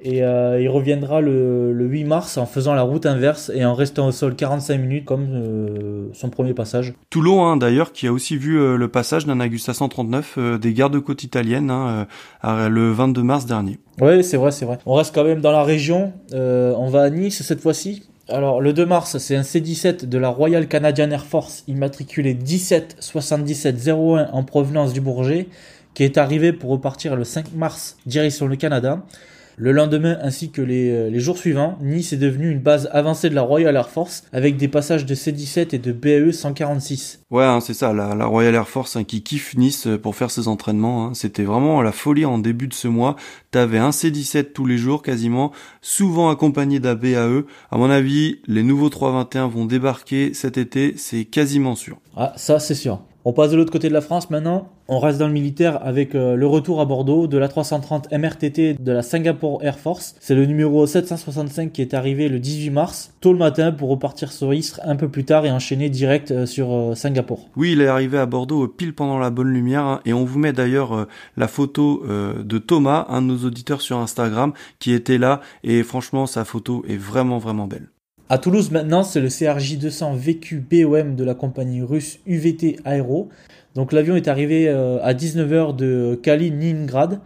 [0.00, 4.08] Et euh, il reviendra le, 8 mars en faisant la route inverse et en restant
[4.08, 6.92] au sol 45 minutes comme euh, son premier passage.
[7.08, 11.22] Toulon hein, d'ailleurs qui a aussi vu euh, le passage d'un Agusta 139 des gardes-côtes
[11.22, 12.06] italiennes hein,
[12.42, 13.78] le 22 mars dernier.
[14.00, 14.78] Oui c'est vrai, c'est vrai.
[14.84, 16.12] On reste quand même dans la région.
[16.32, 18.02] on va à Nice cette fois-ci.
[18.28, 22.96] Alors le 2 mars c'est un C-17 de la Royal Canadian Air Force immatriculé 17
[23.00, 25.46] 77 01 en provenance du Bourget
[25.94, 29.02] qui est arrivé pour repartir le 5 mars direction le Canada.
[29.58, 33.34] Le lendemain ainsi que euh, les, jours suivants, Nice est devenue une base avancée de
[33.34, 37.20] la Royal Air Force avec des passages de C-17 et de BAE 146.
[37.30, 40.30] Ouais, hein, c'est ça, la, Royal Air Force hein, qui kiffe Nice euh, pour faire
[40.30, 41.06] ses entraînements.
[41.06, 41.14] Hein.
[41.14, 43.16] C'était vraiment la folie en début de ce mois.
[43.50, 47.44] T'avais un C-17 tous les jours quasiment, souvent accompagné d'un BAE.
[47.70, 51.96] À mon avis, les nouveaux 321 vont débarquer cet été, c'est quasiment sûr.
[52.14, 53.00] Ah, ça c'est sûr.
[53.28, 54.68] On passe de l'autre côté de la France maintenant.
[54.86, 58.74] On reste dans le militaire avec euh, le retour à Bordeaux de la 330 MRTT
[58.78, 60.14] de la Singapore Air Force.
[60.20, 64.30] C'est le numéro 765 qui est arrivé le 18 mars, tôt le matin pour repartir
[64.30, 67.48] sur Istres un peu plus tard et enchaîner direct euh, sur euh, Singapour.
[67.56, 70.38] Oui, il est arrivé à Bordeaux pile pendant la bonne lumière hein, et on vous
[70.38, 75.40] met d'ailleurs la photo de Thomas, un de nos auditeurs sur Instagram, qui était là
[75.64, 77.88] et franchement sa photo est vraiment vraiment belle.
[78.28, 83.28] À Toulouse maintenant, c'est le CRJ 200 VQ BOM de la compagnie russe UVT Aero.
[83.76, 87.20] Donc l'avion est arrivé euh, à 19h de Kaliningrad.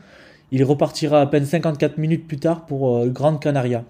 [0.52, 3.82] Il repartira à peine 54 minutes plus tard pour euh, Grande Canaria.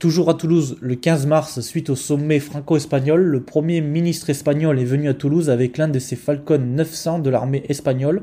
[0.00, 4.84] Toujours à Toulouse, le 15 mars, suite au sommet franco-espagnol, le premier ministre espagnol est
[4.84, 8.22] venu à Toulouse avec l'un de ses Falcon 900 de l'armée espagnole.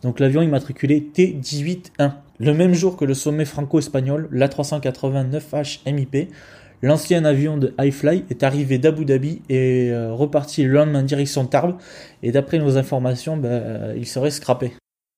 [0.00, 2.12] Donc l'avion immatriculé T-18-1.
[2.38, 6.30] Le même jour que le sommet franco-espagnol, l'A389H MIP,
[6.80, 11.76] L'ancien avion de Highfly est arrivé d'Abu Dhabi et euh, reparti le lendemain direction Tarbes.
[12.22, 14.72] Et d'après nos informations, ben, il serait scrappé.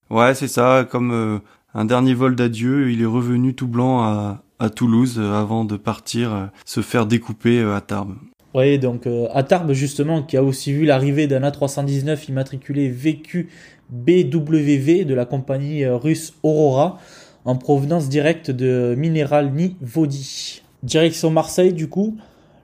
[0.08, 0.86] Ouais, c'est ça.
[0.90, 1.38] Comme euh,
[1.74, 5.76] un dernier vol d'adieu, il est revenu tout blanc à, à Toulouse euh, avant de
[5.76, 8.16] partir se faire découper à Tarbes.
[8.54, 13.48] Oui, donc à Tarbes justement, qui a aussi vu l'arrivée d'un A319 immatriculé VQ
[13.90, 16.98] BWV de la compagnie russe Aurora
[17.44, 20.59] en provenance directe de Mineral Vodi.
[20.82, 22.16] Direction Marseille, du coup,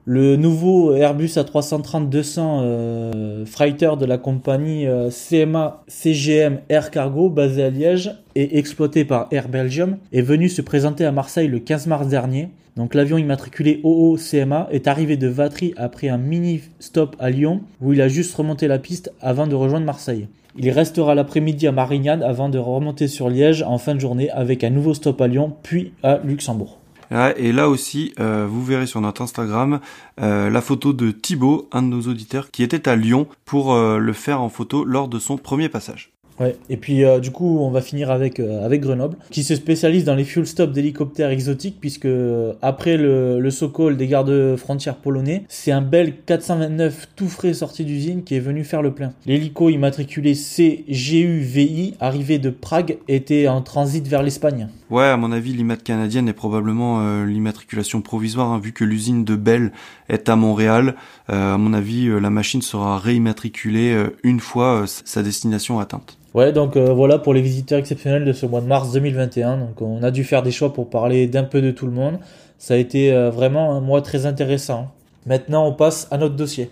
[0.09, 7.63] le nouveau Airbus A330-200 euh, freighter de la compagnie euh, CMA CGM Air Cargo basé
[7.63, 11.87] à Liège et exploité par Air Belgium est venu se présenter à Marseille le 15
[11.87, 12.47] mars dernier.
[12.77, 17.59] Donc l'avion immatriculé OO CMA est arrivé de Vatry après un mini stop à Lyon
[17.81, 20.27] où il a juste remonté la piste avant de rejoindre Marseille.
[20.57, 24.63] Il restera l'après-midi à Marignane avant de remonter sur Liège en fin de journée avec
[24.63, 26.79] un nouveau stop à Lyon puis à Luxembourg
[27.11, 29.79] et là aussi, euh, vous verrez sur notre Instagram
[30.19, 33.97] euh, la photo de Thibaut, un de nos auditeurs, qui était à Lyon pour euh,
[33.97, 36.11] le faire en photo lors de son premier passage.
[36.39, 36.55] Ouais.
[36.69, 40.03] Et puis euh, du coup, on va finir avec euh, avec Grenoble, qui se spécialise
[40.03, 44.97] dans les fuel stops d'hélicoptères exotiques, puisque euh, après le, le Sokol des gardes frontières
[44.97, 49.13] polonais, c'est un Bell 429 tout frais sorti d'usine qui est venu faire le plein.
[49.25, 54.69] L'hélico immatriculé CGUVI, arrivé de Prague, était en transit vers l'Espagne.
[54.91, 59.35] Ouais, à mon avis, l'IMAT canadienne est probablement l'immatriculation provisoire, hein, vu que l'usine de
[59.35, 59.73] Bell
[60.07, 60.95] est à Montréal.
[61.27, 66.17] à mon avis, la machine sera réimmatriculée une fois sa destination atteinte.
[66.37, 69.57] Ouais, donc euh, voilà pour les visiteurs exceptionnels de ce mois de mars 2021.
[69.57, 72.19] Donc on a dû faire des choix pour parler d'un peu de tout le monde.
[72.59, 74.91] Ça a été euh, vraiment un mois très intéressant.
[75.25, 76.69] Maintenant, on passe à notre dossier.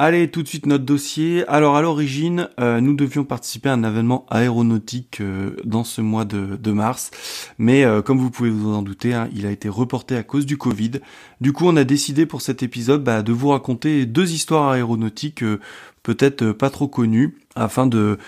[0.00, 1.44] Allez, tout de suite notre dossier.
[1.48, 6.24] Alors à l'origine, euh, nous devions participer à un événement aéronautique euh, dans ce mois
[6.24, 7.10] de, mars,
[7.58, 10.46] mais euh, comme vous pouvez vous en douter, hein, il a été reporté à cause
[10.46, 10.92] du Covid.
[11.40, 15.42] Du coup, on a décidé pour cet épisode bah, de vous raconter deux histoires aéronautiques
[16.04, 18.18] peut-être pas trop connues, afin de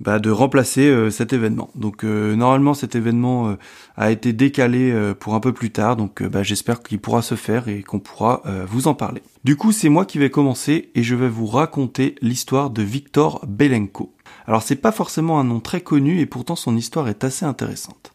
[0.00, 1.70] bah, de remplacer euh, cet événement.
[1.74, 3.56] Donc euh, normalement cet événement euh,
[3.96, 7.68] a été décalé pour un peu plus tard, donc bah, j'espère qu'il pourra se faire
[7.68, 9.22] et qu'on pourra vous en parler.
[9.44, 13.44] Du coup c'est moi qui vais commencer et je vais vous raconter l'histoire de Victor
[13.46, 14.12] Belenko.
[14.46, 18.12] Alors c'est pas forcément un nom très connu et pourtant son histoire est assez intéressante.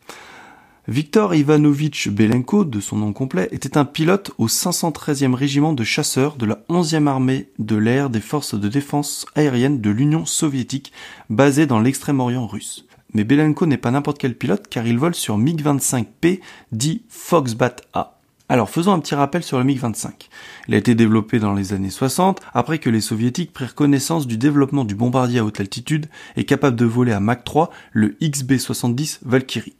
[0.89, 6.35] Viktor Ivanovitch Belenko, de son nom complet, était un pilote au 513e régiment de chasseurs
[6.35, 10.91] de la 11e armée de l'air des forces de défense aérienne de l'Union soviétique,
[11.29, 12.85] basée dans l'extrême-orient russe.
[13.13, 16.41] Mais Belenko n'est pas n'importe quel pilote car il vole sur MiG-25P,
[16.73, 18.19] dit Foxbat A.
[18.49, 20.27] Alors faisons un petit rappel sur le MiG-25.
[20.67, 24.37] Il a été développé dans les années 60 après que les soviétiques prirent connaissance du
[24.37, 29.19] développement du bombardier à haute altitude et capable de voler à Mach 3 le XB-70
[29.23, 29.75] Valkyrie.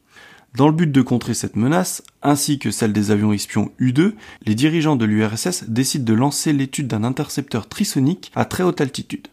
[0.56, 4.14] Dans le but de contrer cette menace, ainsi que celle des avions espions U-2,
[4.46, 9.30] les dirigeants de l'URSS décident de lancer l'étude d'un intercepteur trisonique à très haute altitude.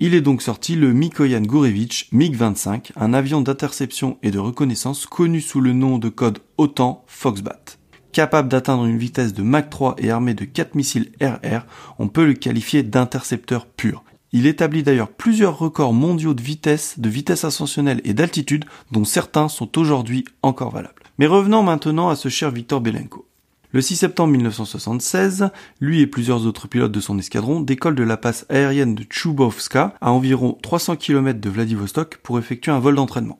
[0.00, 5.40] Il est donc sorti le Mikoyan Gourevitch MiG-25, un avion d'interception et de reconnaissance connu
[5.40, 7.78] sous le nom de code OTAN Foxbat.
[8.10, 11.64] Capable d'atteindre une vitesse de Mach 3 et armé de 4 missiles RR,
[12.00, 14.02] on peut le qualifier d'intercepteur pur.
[14.32, 19.48] Il établit d'ailleurs plusieurs records mondiaux de vitesse, de vitesse ascensionnelle et d'altitude, dont certains
[19.48, 21.02] sont aujourd'hui encore valables.
[21.18, 23.26] Mais revenons maintenant à ce cher Victor Belenko.
[23.72, 28.16] Le 6 septembre 1976, lui et plusieurs autres pilotes de son escadron décollent de la
[28.16, 33.38] passe aérienne de Chubovska à environ 300 km de Vladivostok pour effectuer un vol d'entraînement.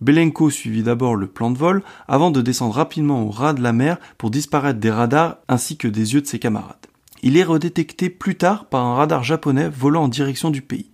[0.00, 3.72] Belenko suivit d'abord le plan de vol avant de descendre rapidement au ras de la
[3.72, 6.76] mer pour disparaître des radars ainsi que des yeux de ses camarades.
[7.22, 10.90] Il est redétecté plus tard par un radar japonais volant en direction du pays.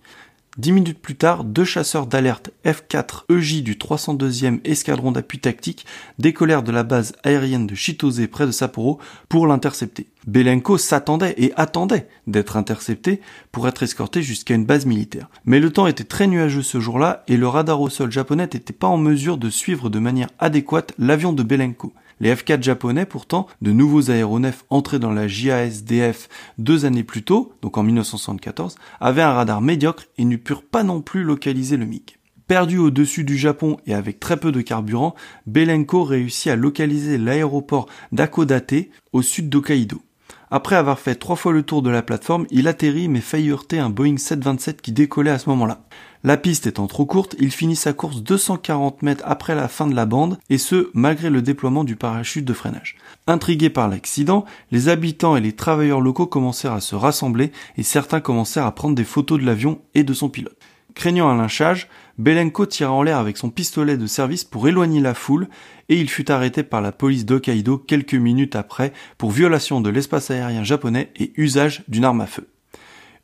[0.57, 5.85] Dix minutes plus tard, deux chasseurs d'alerte F-4 EJ du 302e escadron d'appui tactique
[6.17, 8.97] décollèrent de la base aérienne de Chitose près de Sapporo
[9.29, 10.07] pour l'intercepter.
[10.25, 13.21] Belenko s'attendait et attendait d'être intercepté
[13.51, 15.29] pour être escorté jusqu'à une base militaire.
[15.45, 18.73] Mais le temps était très nuageux ce jour-là et le radar au sol japonais n'était
[18.73, 21.93] pas en mesure de suivre de manière adéquate l'avion de Belenko.
[22.19, 27.53] Les F-4 japonais, pourtant, de nouveaux aéronefs entrés dans la JASDF deux années plus tôt,
[27.61, 31.85] donc en 1974, avaient un radar médiocre et ne purent pas non plus localiser le
[31.85, 32.17] MiG.
[32.47, 35.15] Perdu au-dessus du Japon et avec très peu de carburant,
[35.45, 40.01] Belenko réussit à localiser l'aéroport d'Akodate au sud d'Hokkaido.
[40.49, 43.79] Après avoir fait trois fois le tour de la plateforme, il atterrit mais faillit heurter
[43.79, 45.81] un Boeing 727 qui décollait à ce moment-là.
[46.23, 49.95] La piste étant trop courte, il finit sa course 240 mètres après la fin de
[49.95, 52.95] la bande, et ce, malgré le déploiement du parachute de freinage.
[53.27, 58.19] Intrigués par l'accident, les habitants et les travailleurs locaux commencèrent à se rassembler, et certains
[58.19, 60.57] commencèrent à prendre des photos de l'avion et de son pilote.
[60.95, 65.13] Craignant un lynchage, Belenko tira en l'air avec son pistolet de service pour éloigner la
[65.13, 65.47] foule
[65.89, 70.31] et il fut arrêté par la police d'Hokkaido quelques minutes après pour violation de l'espace
[70.31, 72.47] aérien japonais et usage d'une arme à feu.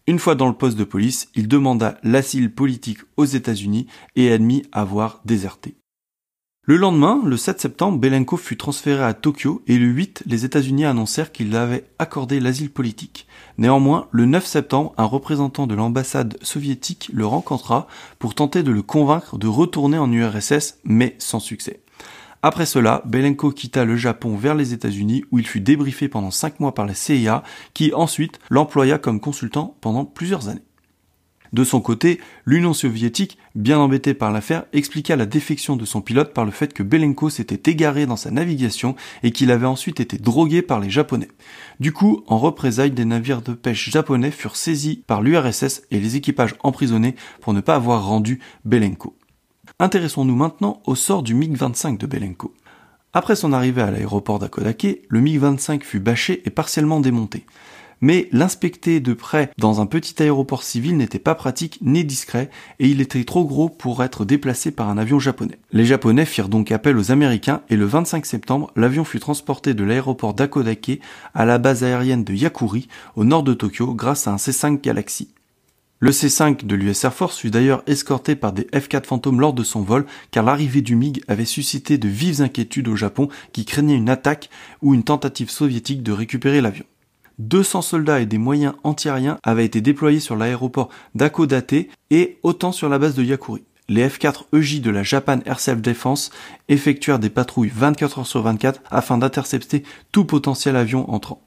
[0.05, 3.87] Une fois dans le poste de police, il demanda l'asile politique aux États-Unis
[4.17, 5.77] et admit avoir déserté.
[6.65, 10.85] Le lendemain, le 7 septembre, Belenko fut transféré à Tokyo et le 8, les États-Unis
[10.85, 13.27] annoncèrent qu'ils avaient accordé l'asile politique.
[13.57, 17.87] Néanmoins, le 9 septembre, un représentant de l'ambassade soviétique le rencontra
[18.19, 21.82] pour tenter de le convaincre de retourner en URSS, mais sans succès.
[22.45, 26.59] Après cela, Belenko quitta le Japon vers les États-Unis où il fut débriefé pendant 5
[26.59, 27.41] mois par la CIA
[27.73, 30.65] qui ensuite l'employa comme consultant pendant plusieurs années.
[31.53, 36.33] De son côté, l'Union soviétique, bien embêtée par l'affaire, expliqua la défection de son pilote
[36.33, 40.17] par le fait que Belenko s'était égaré dans sa navigation et qu'il avait ensuite été
[40.17, 41.29] drogué par les Japonais.
[41.79, 46.17] Du coup, en représailles, des navires de pêche japonais furent saisis par l'URSS et les
[46.17, 49.15] équipages emprisonnés pour ne pas avoir rendu Belenko.
[49.79, 52.53] Intéressons-nous maintenant au sort du MiG-25 de Belenko.
[53.13, 57.45] Après son arrivée à l'aéroport d'Akodake, le MiG-25 fut bâché et partiellement démonté
[58.03, 62.49] mais l'inspecter de près dans un petit aéroport civil n'était pas pratique ni discret
[62.79, 65.57] et il était trop gros pour être déplacé par un avion japonais.
[65.71, 69.85] Les japonais firent donc appel aux américains et le 25 septembre, l'avion fut transporté de
[69.85, 70.99] l'aéroport d'Akodake
[71.33, 75.29] à la base aérienne de Yakuri au nord de Tokyo grâce à un C-5 Galaxy.
[76.03, 79.63] Le C-5 de l'US Air Force fut d'ailleurs escorté par des F-4 fantômes lors de
[79.63, 83.95] son vol, car l'arrivée du MiG avait suscité de vives inquiétudes au Japon qui craignait
[83.95, 84.49] une attaque
[84.81, 86.83] ou une tentative soviétique de récupérer l'avion.
[87.39, 92.89] 200 soldats et des moyens antiaériens avaient été déployés sur l'aéroport d'Akodate et autant sur
[92.89, 93.63] la base de Yakuri.
[93.87, 96.31] Les F-4 EJ de la Japan Air Self Defense
[96.67, 101.42] effectuèrent des patrouilles 24 heures sur 24 afin d'intercepter tout potentiel avion entrant.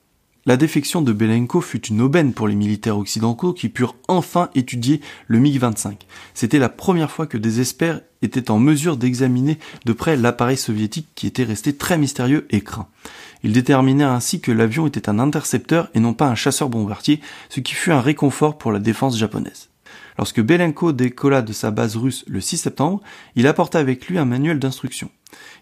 [0.48, 5.00] La défection de Belenko fut une aubaine pour les militaires occidentaux qui purent enfin étudier
[5.26, 5.96] le MiG-25.
[6.34, 11.08] C'était la première fois que des experts étaient en mesure d'examiner de près l'appareil soviétique
[11.16, 12.86] qui était resté très mystérieux et craint.
[13.42, 17.58] Ils déterminèrent ainsi que l'avion était un intercepteur et non pas un chasseur bombardier, ce
[17.58, 19.68] qui fut un réconfort pour la défense japonaise.
[20.18, 23.02] Lorsque Belenko décolla de sa base russe le 6 septembre,
[23.34, 25.10] il apporta avec lui un manuel d'instruction.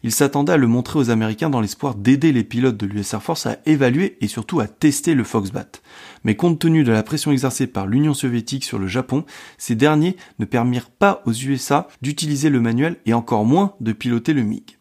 [0.02, 3.22] Il s'attendait à le montrer aux Américains dans l'espoir d'aider les pilotes de l'US Air
[3.22, 5.82] Force à évaluer et surtout à tester le Foxbat.
[6.22, 9.24] Mais compte tenu de la pression exercée par l'Union soviétique sur le Japon,
[9.58, 14.34] ces derniers ne permirent pas aux USA d'utiliser le manuel et encore moins de piloter
[14.34, 14.78] le MiG.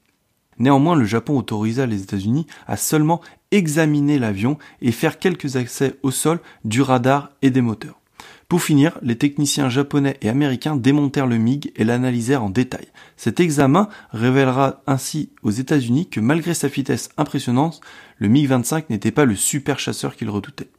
[0.59, 3.21] Néanmoins, le Japon autorisa les États-Unis à seulement
[3.51, 8.02] examiner l'avion et faire quelques accès au sol du radar et des moteurs.
[8.47, 12.87] Pour finir, les techniciens japonais et américains démontèrent le MiG et l'analysèrent en détail.
[13.17, 17.81] Cet examen révélera ainsi aux États-Unis que malgré sa vitesse impressionnante,
[18.17, 20.69] le MiG-25 n'était pas le super chasseur qu'ils redoutaient.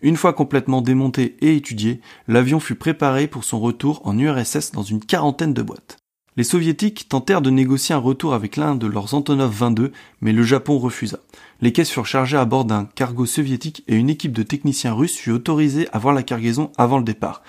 [0.00, 4.82] Une fois complètement démonté et étudié, l'avion fut préparé pour son retour en URSS dans
[4.82, 5.96] une quarantaine de boîtes.
[6.38, 10.44] Les soviétiques tentèrent de négocier un retour avec l'un de leurs Antonov 22, mais le
[10.44, 11.18] Japon refusa.
[11.60, 15.16] Les caisses furent chargées à bord d'un cargo soviétique et une équipe de techniciens russes
[15.16, 17.42] fut autorisée à voir la cargaison avant le départ.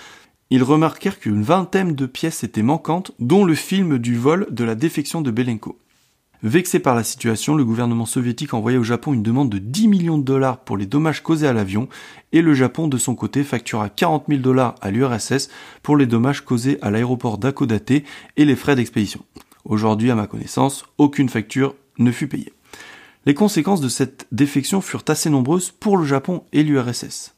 [0.50, 4.74] Ils remarquèrent qu'une vingtaine de pièces étaient manquantes, dont le film du vol de la
[4.74, 5.78] défection de Belenko.
[6.42, 10.18] Vexé par la situation, le gouvernement soviétique envoya au Japon une demande de 10 millions
[10.18, 11.90] de dollars pour les dommages causés à l'avion,
[12.32, 15.50] et le Japon, de son côté, factura 40 000 dollars à l'URSS
[15.84, 19.26] pour les dommages causés à l'aéroport d'Akodate et les frais d'expédition.
[19.66, 22.54] Aujourd'hui, à ma connaissance, aucune facture ne fut payée.
[23.26, 27.36] Les conséquences de cette défection furent assez nombreuses pour le Japon et l'URSS.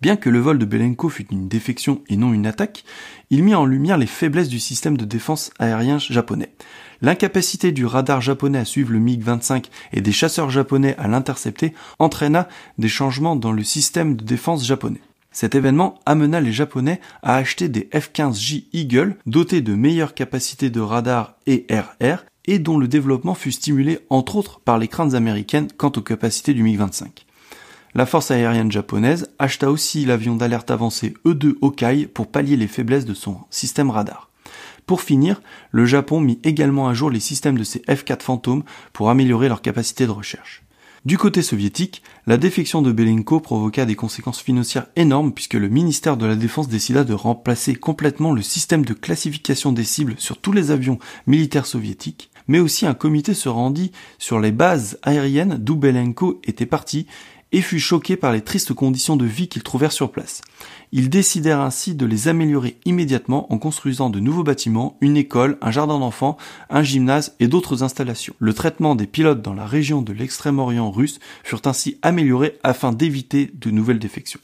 [0.00, 2.84] Bien que le vol de Belenko fût une défection et non une attaque,
[3.30, 6.52] il mit en lumière les faiblesses du système de défense aérien japonais.
[7.00, 12.48] L'incapacité du radar japonais à suivre le MiG-25 et des chasseurs japonais à l'intercepter entraîna
[12.78, 15.00] des changements dans le système de défense japonais.
[15.30, 20.80] Cet événement amena les Japonais à acheter des F-15J Eagle dotés de meilleures capacités de
[20.80, 25.68] radar et RR et dont le développement fut stimulé entre autres par les craintes américaines
[25.76, 27.24] quant aux capacités du MiG-25.
[27.94, 33.06] La force aérienne japonaise acheta aussi l'avion d'alerte avancé E-2 Hawkeye pour pallier les faiblesses
[33.06, 34.27] de son système radar.
[34.88, 38.62] Pour finir, le Japon mit également à jour les systèmes de ses F-4 Phantom
[38.94, 40.62] pour améliorer leur capacité de recherche.
[41.04, 46.16] Du côté soviétique, la défection de Belenko provoqua des conséquences financières énormes puisque le ministère
[46.16, 50.52] de la Défense décida de remplacer complètement le système de classification des cibles sur tous
[50.52, 55.76] les avions militaires soviétiques, mais aussi un comité se rendit sur les bases aériennes d'où
[55.76, 57.06] Belenko était parti
[57.52, 60.42] et fut choqué par les tristes conditions de vie qu'ils trouvèrent sur place.
[60.92, 65.70] Ils décidèrent ainsi de les améliorer immédiatement en construisant de nouveaux bâtiments, une école, un
[65.70, 66.36] jardin d'enfants,
[66.70, 68.34] un gymnase et d'autres installations.
[68.38, 73.50] Le traitement des pilotes dans la région de l'extrême-orient russe furent ainsi améliorés afin d'éviter
[73.54, 74.40] de nouvelles défections.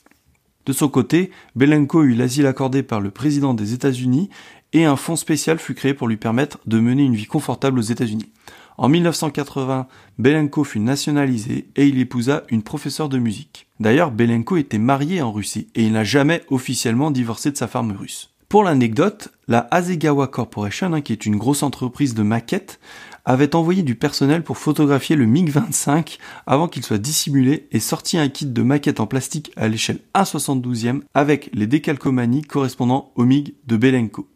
[0.66, 4.30] De son côté, Belenko eut l'asile accordé par le président des États-Unis
[4.72, 7.82] et un fonds spécial fut créé pour lui permettre de mener une vie confortable aux
[7.82, 8.32] États-Unis.
[8.76, 9.86] En 1980,
[10.18, 13.68] Belenko fut nationalisé et il épousa une professeure de musique.
[13.78, 17.92] D'ailleurs, Belenko était marié en Russie et il n'a jamais officiellement divorcé de sa femme
[17.92, 18.30] russe.
[18.48, 22.78] Pour l'anecdote, la Hasegawa Corporation, hein, qui est une grosse entreprise de maquettes,
[23.24, 28.28] avait envoyé du personnel pour photographier le MiG-25 avant qu'il soit dissimulé et sorti un
[28.28, 33.76] kit de maquettes en plastique à l'échelle 1,72e avec les décalcomanies correspondant au MiG de
[33.76, 34.28] Belenko.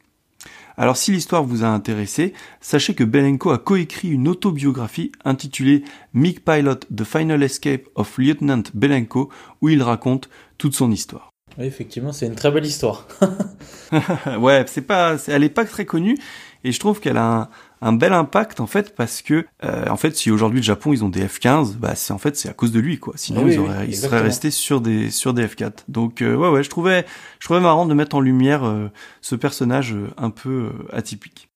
[0.81, 5.83] Alors si l'histoire vous a intéressé, sachez que Belenko a coécrit une autobiographie intitulée
[6.15, 9.29] MiG Pilot The Final Escape of Lieutenant Belenko
[9.61, 11.33] où il raconte toute son histoire.
[11.59, 13.09] Oui, effectivement, c'est une très belle histoire.
[14.39, 16.17] ouais, c'est pas, elle est pas très connue
[16.69, 17.49] et je trouve qu'elle a un,
[17.81, 21.05] un bel impact en fait parce que euh, en fait si aujourd'hui le Japon ils
[21.05, 23.59] ont des F15 bah c'est en fait c'est à cause de lui quoi sinon ils,
[23.59, 27.07] auraient, ils seraient restés sur des sur des F4 donc euh, ouais ouais je trouvais
[27.39, 28.89] je trouvais marrant de mettre en lumière euh,
[29.21, 31.49] ce personnage un peu atypique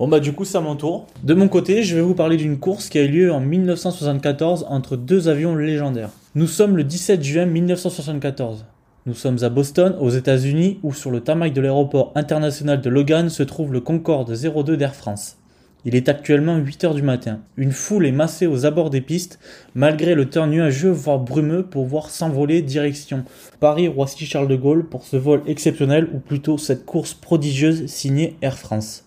[0.00, 1.06] Bon bah du coup mon tour.
[1.22, 4.66] De mon côté, je vais vous parler d'une course qui a eu lieu en 1974
[4.68, 6.10] entre deux avions légendaires.
[6.34, 8.64] Nous sommes le 17 juin 1974.
[9.06, 13.28] Nous sommes à Boston, aux États-Unis, où sur le tarmac de l'aéroport international de Logan
[13.28, 15.36] se trouve le Concorde 02 d'Air France.
[15.84, 17.40] Il est actuellement 8 heures du matin.
[17.58, 19.38] Une foule est massée aux abords des pistes,
[19.74, 23.24] malgré le temps nuageux voire brumeux pour voir s'envoler direction
[23.60, 29.04] Paris-Roissy-Charles de Gaulle pour ce vol exceptionnel ou plutôt cette course prodigieuse signée Air France.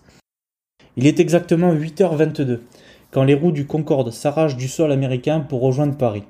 [0.96, 2.60] Il est exactement 8h22
[3.10, 6.22] quand les roues du Concorde s'arrachent du sol américain pour rejoindre Paris.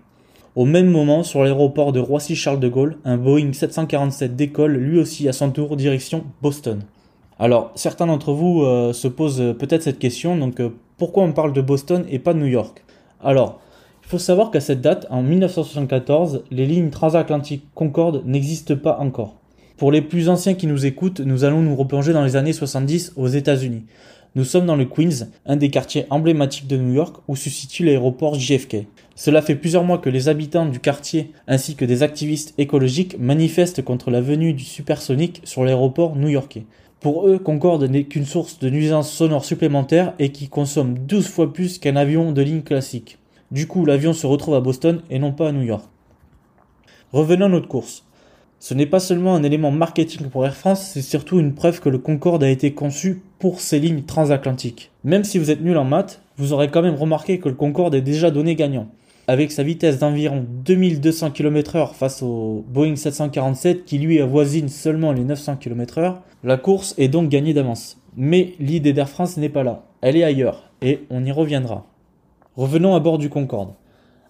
[0.59, 5.29] Au même moment, sur l'aéroport de Roissy-Charles de Gaulle, un Boeing 747 décolle lui aussi
[5.29, 6.81] à son tour direction Boston.
[7.39, 11.53] Alors, certains d'entre vous euh, se posent peut-être cette question, donc euh, pourquoi on parle
[11.53, 12.85] de Boston et pas de New York?
[13.23, 13.61] Alors,
[14.03, 19.37] il faut savoir qu'à cette date, en 1974, les lignes transatlantiques Concorde n'existent pas encore.
[19.77, 23.13] Pour les plus anciens qui nous écoutent, nous allons nous replonger dans les années 70
[23.15, 23.85] aux États-Unis.
[24.35, 27.85] Nous sommes dans le Queens, un des quartiers emblématiques de New York où se situe
[27.85, 28.89] l'aéroport JFK.
[29.19, 33.83] Cela fait plusieurs mois que les habitants du quartier ainsi que des activistes écologiques manifestent
[33.83, 36.67] contre la venue du supersonique sur l'aéroport new-yorkais.
[37.01, 41.53] Pour eux, Concorde n'est qu'une source de nuisances sonores supplémentaires et qui consomme 12 fois
[41.53, 43.19] plus qu'un avion de ligne classique.
[43.51, 45.89] Du coup, l'avion se retrouve à Boston et non pas à New York.
[47.13, 48.05] Revenons à notre course.
[48.61, 51.89] Ce n'est pas seulement un élément marketing pour Air France, c'est surtout une preuve que
[51.89, 54.93] le Concorde a été conçu pour ces lignes transatlantiques.
[55.03, 57.97] Même si vous êtes nul en maths, vous aurez quand même remarqué que le Concorde
[57.97, 58.87] est déjà donné gagnant
[59.29, 65.23] avec sa vitesse d'environ 2200 km/h face au Boeing 747 qui lui avoisine seulement les
[65.23, 66.15] 900 km/h,
[66.45, 67.99] la course est donc gagnée d'avance.
[68.17, 71.87] Mais l'idée d'Air France n'est pas là, elle est ailleurs, et on y reviendra.
[72.57, 73.75] Revenons à bord du Concorde.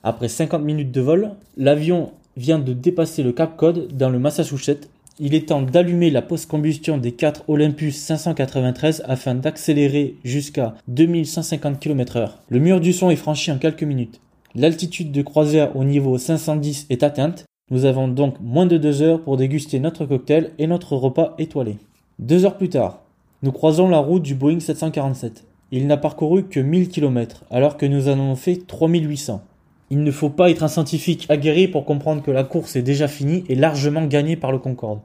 [0.02, 4.90] Après 50 minutes de vol, l'avion vient de dépasser le Cap Cod dans le Massachusetts.
[5.20, 12.30] Il est temps d'allumer la post-combustion des 4 Olympus 593 afin d'accélérer jusqu'à 2150 km/h.
[12.48, 14.20] Le mur du son est franchi en quelques minutes.
[14.58, 17.44] L'altitude de croisière au niveau 510 est atteinte.
[17.70, 21.76] Nous avons donc moins de deux heures pour déguster notre cocktail et notre repas étoilé.
[22.18, 23.02] Deux heures plus tard,
[23.44, 25.44] nous croisons la route du Boeing 747.
[25.70, 29.44] Il n'a parcouru que 1000 km alors que nous en avons fait 3800.
[29.90, 33.06] Il ne faut pas être un scientifique aguerri pour comprendre que la course est déjà
[33.06, 35.02] finie et largement gagnée par le Concorde.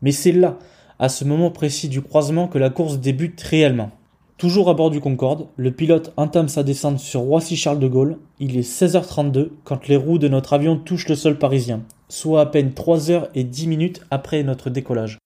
[0.00, 0.58] Mais c'est là,
[0.98, 3.90] à ce moment précis du croisement, que la course débute réellement.
[4.38, 8.18] Toujours à bord du Concorde, le pilote entame sa descente sur Roissy-Charles de Gaulle.
[8.38, 12.46] Il est 16h32 quand les roues de notre avion touchent le sol parisien, soit à
[12.46, 15.18] peine 3 h et 10 minutes après notre décollage.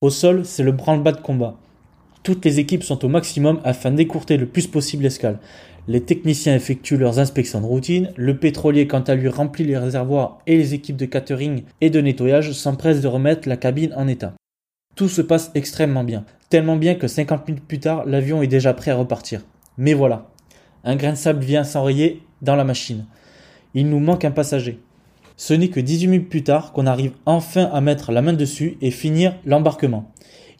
[0.00, 1.58] Au sol, c'est le branle-bas de combat.
[2.22, 5.38] Toutes les équipes sont au maximum afin d'écourter le plus possible l'escale.
[5.86, 10.38] Les techniciens effectuent leurs inspections de routine, le pétrolier quant à lui remplit les réservoirs
[10.46, 14.32] et les équipes de catering et de nettoyage s'empressent de remettre la cabine en état.
[14.96, 18.72] Tout se passe extrêmement bien, tellement bien que 50 minutes plus tard, l'avion est déjà
[18.72, 19.42] prêt à repartir.
[19.76, 20.30] Mais voilà,
[20.84, 23.04] un grain de sable vient s'enrayer dans la machine.
[23.74, 24.80] Il nous manque un passager.
[25.36, 28.78] Ce n'est que 18 minutes plus tard qu'on arrive enfin à mettre la main dessus
[28.80, 30.10] et finir l'embarquement.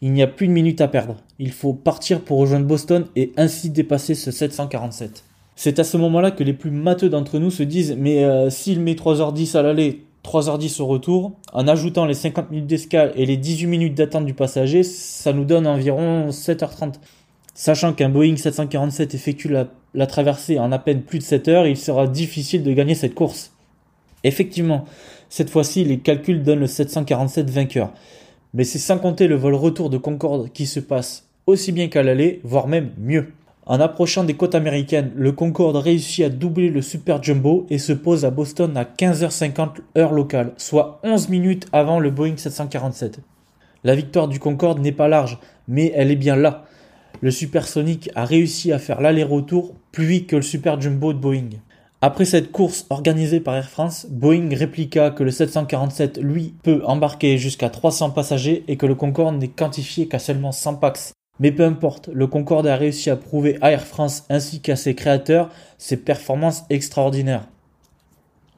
[0.01, 1.15] Il n'y a plus de minutes à perdre.
[1.39, 5.23] Il faut partir pour rejoindre Boston et ainsi dépasser ce 747.
[5.55, 8.81] C'est à ce moment-là que les plus matheux d'entre nous se disent mais euh, s'il
[8.81, 13.37] met 3h10 à l'aller, 3h10 au retour, en ajoutant les 50 minutes d'escale et les
[13.37, 16.95] 18 minutes d'attente du passager, ça nous donne environ 7h30.
[17.53, 21.77] Sachant qu'un Boeing 747 effectue la, traversée en à peine plus de 7 heures, il
[21.77, 23.53] sera difficile de gagner cette course.
[24.23, 24.85] Effectivement,
[25.29, 27.91] cette fois-ci, les calculs donnent le 747 vainqueur
[28.53, 32.03] mais c'est sans compter le vol retour de Concorde qui se passe aussi bien qu'à
[32.03, 33.31] l'aller, voire même mieux.
[33.69, 37.91] En approchant des côtes américaines, le Concorde réussit à doubler le Super Jumbo et se
[37.91, 43.19] pose à Boston à 15h50 heure locale, soit 11 minutes avant le Boeing 747.
[43.83, 45.37] La victoire du Concorde n'est pas large,
[45.67, 46.63] mais elle est bien là.
[47.19, 51.49] Le Supersonic a réussi à faire l'aller-retour plus vite que le Super Jumbo de Boeing.
[51.99, 57.37] Après cette course organisée par Air France, Boeing répliqua que le 747, lui, peut embarquer
[57.37, 61.11] jusqu'à 300 passagers et que le Concorde n'est quantifié qu'à seulement 100 pax.
[61.39, 64.95] Mais peu importe, le Concorde a réussi à prouver à Air France ainsi qu'à ses
[64.95, 67.47] créateurs ses performances extraordinaires.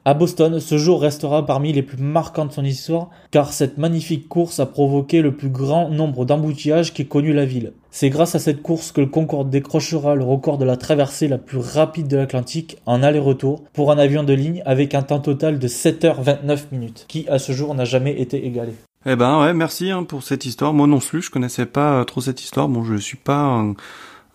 [0.06, 4.28] À Boston, ce jour restera parmi les plus marquants de son histoire, car cette magnifique
[4.28, 7.74] course a provoqué le plus grand nombre d'embouteillages qu'ait connu la ville.
[7.90, 11.36] C'est grâce à cette course que le Concorde décrochera le record de la traversée la
[11.36, 15.58] plus rapide de l'Atlantique en aller-retour pour un avion de ligne avec un temps total
[15.58, 18.72] de 7h29 minutes, qui à ce jour n'a jamais été égalé.
[19.06, 20.74] Eh ben ouais, merci hein, pour cette histoire.
[20.74, 22.68] Moi non plus, je connaissais pas trop cette histoire.
[22.68, 23.74] Bon, je suis pas un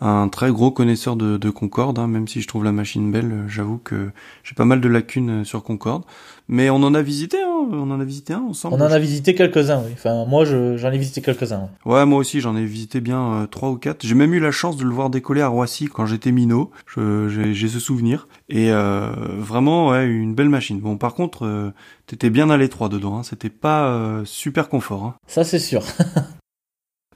[0.01, 3.31] un très gros connaisseur de, de Concorde, hein, même si je trouve la machine belle,
[3.31, 4.11] euh, j'avoue que
[4.43, 6.03] j'ai pas mal de lacunes euh, sur Concorde.
[6.47, 8.75] Mais on en a visité, hein, on en a visité un ensemble.
[8.75, 9.91] On en a visité quelques-uns, oui.
[9.93, 11.69] Enfin, moi, j'en ai visité quelques-uns.
[11.85, 12.05] Ouais.
[12.05, 14.05] moi aussi, j'en ai visité bien euh, trois ou quatre.
[14.05, 16.69] J'ai même eu la chance de le voir décoller à Roissy quand j'étais minot.
[16.95, 18.27] J'ai ce souvenir.
[18.49, 20.79] Et euh, vraiment, ouais, une belle machine.
[20.79, 21.71] Bon, par contre, euh,
[22.05, 23.17] t'étais bien à l'étroit dedans.
[23.17, 23.23] Hein.
[23.23, 25.03] C'était pas super confort.
[25.03, 25.15] Hein.
[25.27, 25.81] Ça, c'est sûr.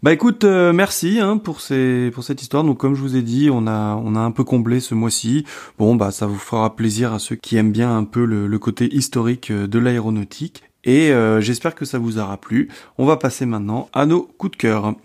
[0.02, 2.64] Bah écoute, euh, merci hein, pour cette histoire.
[2.64, 5.44] Donc comme je vous ai dit, on a on a un peu comblé ce mois-ci.
[5.78, 8.60] Bon bah ça vous fera plaisir à ceux qui aiment bien un peu le, le
[8.60, 10.64] côté historique euh, de l'aéronautique.
[10.86, 12.70] Et euh, j'espère que ça vous aura plu.
[12.98, 14.96] On va passer maintenant à nos coups de cœur.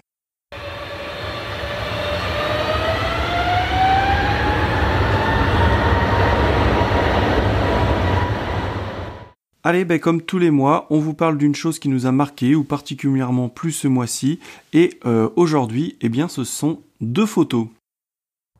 [9.67, 12.55] Allez, ben, comme tous les mois, on vous parle d'une chose qui nous a marqué
[12.55, 14.39] ou particulièrement plus ce mois-ci.
[14.75, 17.69] Et euh, aujourd'hui, eh bien, ce sont deux photos.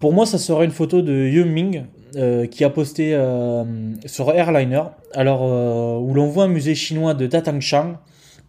[0.01, 1.85] Pour moi, ça sera une photo de Yu Ming
[2.17, 3.65] euh, qui a posté euh,
[4.07, 5.43] sur Airliner, alors
[6.03, 7.99] où l'on voit un musée chinois de Datangshan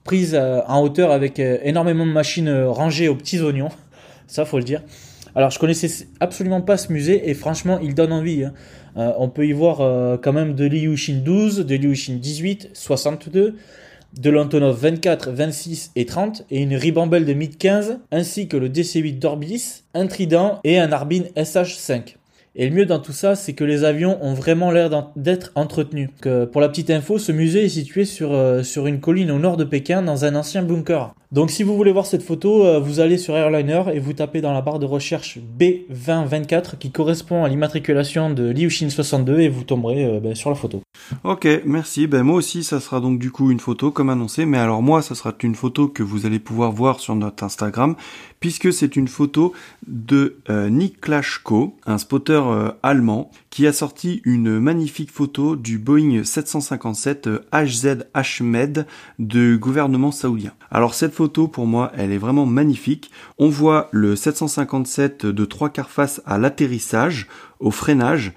[0.06, 3.70] prise en hauteur avec énormément de machines rangées aux petits oignons.
[4.28, 4.82] Ça, faut le dire.
[5.36, 8.46] Alors, je connaissais absolument pas ce musée et franchement, il donne envie.
[8.46, 8.54] Hein.
[8.98, 13.56] Euh, on peut y voir euh, quand même de l'Ilyushin 12, de l'Ilyushin 18, 62,
[14.20, 18.70] de l'Antonov 24, 26 et 30 et une ribambelle de MiG 15 ainsi que le
[18.70, 22.16] DC-8 d'Orbis, un Trident et un Arbin SH5.
[22.58, 26.10] Et le mieux dans tout ça, c'est que les avions ont vraiment l'air d'être entretenus.
[26.54, 29.58] Pour la petite info, ce musée est situé sur, euh, sur une colline au nord
[29.58, 31.14] de Pékin dans un ancien bunker.
[31.36, 34.40] Donc si vous voulez voir cette photo, euh, vous allez sur Airliner et vous tapez
[34.40, 39.66] dans la barre de recherche B2024 qui correspond à l'immatriculation de Liuxin 62 et vous
[39.66, 40.82] tomberez euh, ben, sur la photo.
[41.26, 42.08] Ok, merci.
[42.08, 45.02] Ben moi aussi, ça sera donc du coup une photo comme annoncé, mais alors moi,
[45.02, 47.96] ça sera une photo que vous allez pouvoir voir sur notre Instagram,
[48.46, 49.54] puisque c'est une photo
[49.88, 52.44] de euh, Nick Klashko, un spotter
[52.84, 58.86] allemand, qui a sorti une magnifique photo du Boeing 757 HZ Ahmed
[59.18, 60.54] du gouvernement saoudien.
[60.70, 63.10] Alors cette photo pour moi, elle est vraiment magnifique.
[63.40, 67.26] On voit le 757 de trois quarts face à l'atterrissage,
[67.60, 68.32] au freinage,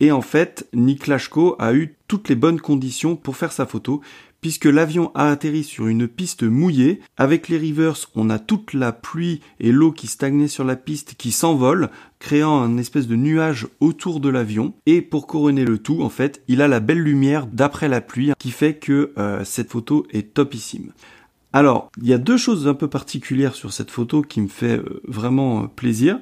[0.00, 4.02] et en fait, Nick Lashko a eu toutes les bonnes conditions pour faire sa photo,
[4.44, 7.00] puisque l'avion a atterri sur une piste mouillée.
[7.16, 11.14] Avec les rivers, on a toute la pluie et l'eau qui stagnait sur la piste
[11.14, 11.88] qui s'envole,
[12.18, 14.74] créant un espèce de nuage autour de l'avion.
[14.84, 18.32] Et pour couronner le tout, en fait, il a la belle lumière d'après la pluie
[18.38, 20.92] qui fait que euh, cette photo est topissime.
[21.54, 24.76] Alors, il y a deux choses un peu particulières sur cette photo qui me fait
[24.76, 26.18] euh, vraiment euh, plaisir.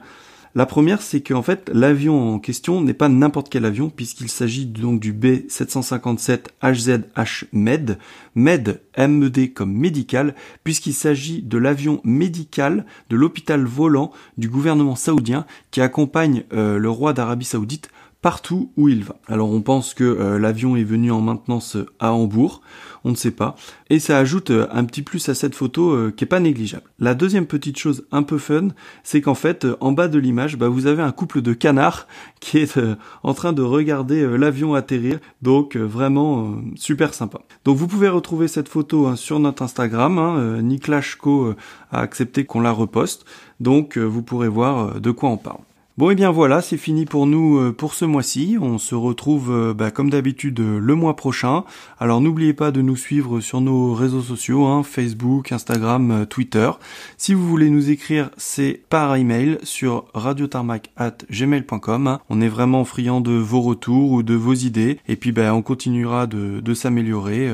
[0.55, 4.67] La première, c'est qu'en fait, l'avion en question n'est pas n'importe quel avion, puisqu'il s'agit
[4.67, 7.99] donc du B757 HZH MED,
[8.35, 15.47] MED, MED comme médical, puisqu'il s'agit de l'avion médical de l'hôpital volant du gouvernement saoudien
[15.71, 17.89] qui accompagne euh, le roi d'Arabie saoudite
[18.23, 19.17] partout où il va.
[19.27, 22.63] Alors on pense que euh, l'avion est venu en maintenance à Hambourg,
[23.05, 23.57] on ne sait pas,
[23.91, 26.85] et ça ajoute euh, un petit plus à cette photo euh, qui est pas négligeable.
[27.01, 28.69] La deuxième petite chose un peu fun,
[29.03, 32.07] c'est qu'en fait en bas de l'image, bah, vous avez un couple de canards
[32.41, 32.79] qui est
[33.25, 37.41] en train de regarder l'avion atterrir, donc vraiment super sympa.
[37.65, 40.63] Donc vous pouvez retrouver cette photo hein, sur notre Instagram, hein,
[41.91, 43.25] a accepté qu'on la reposte,
[43.59, 45.61] donc vous pourrez voir de quoi on parle.
[45.99, 48.57] Bon et eh bien voilà, c'est fini pour nous euh, pour ce mois-ci.
[48.59, 51.65] On se retrouve euh, bah, comme d'habitude euh, le mois prochain.
[52.01, 56.71] Alors n'oubliez pas de nous suivre sur nos réseaux sociaux, hein, Facebook, Instagram, Twitter.
[57.19, 62.19] Si vous voulez nous écrire, c'est par email sur radiotarmac@gmail.com.
[62.31, 64.99] On est vraiment friand de vos retours ou de vos idées.
[65.09, 67.51] Et puis bah, on continuera de, s'améliorer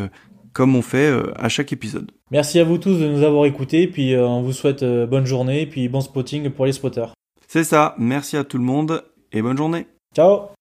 [0.52, 2.12] comme on fait à chaque épisode.
[2.30, 3.88] Merci à vous tous de nous avoir écoutés.
[3.88, 5.66] Puis on vous souhaite bonne journée.
[5.66, 7.17] Puis bon spotting pour les spotters.
[7.50, 9.86] C'est ça, merci à tout le monde et bonne journée.
[10.14, 10.50] Ciao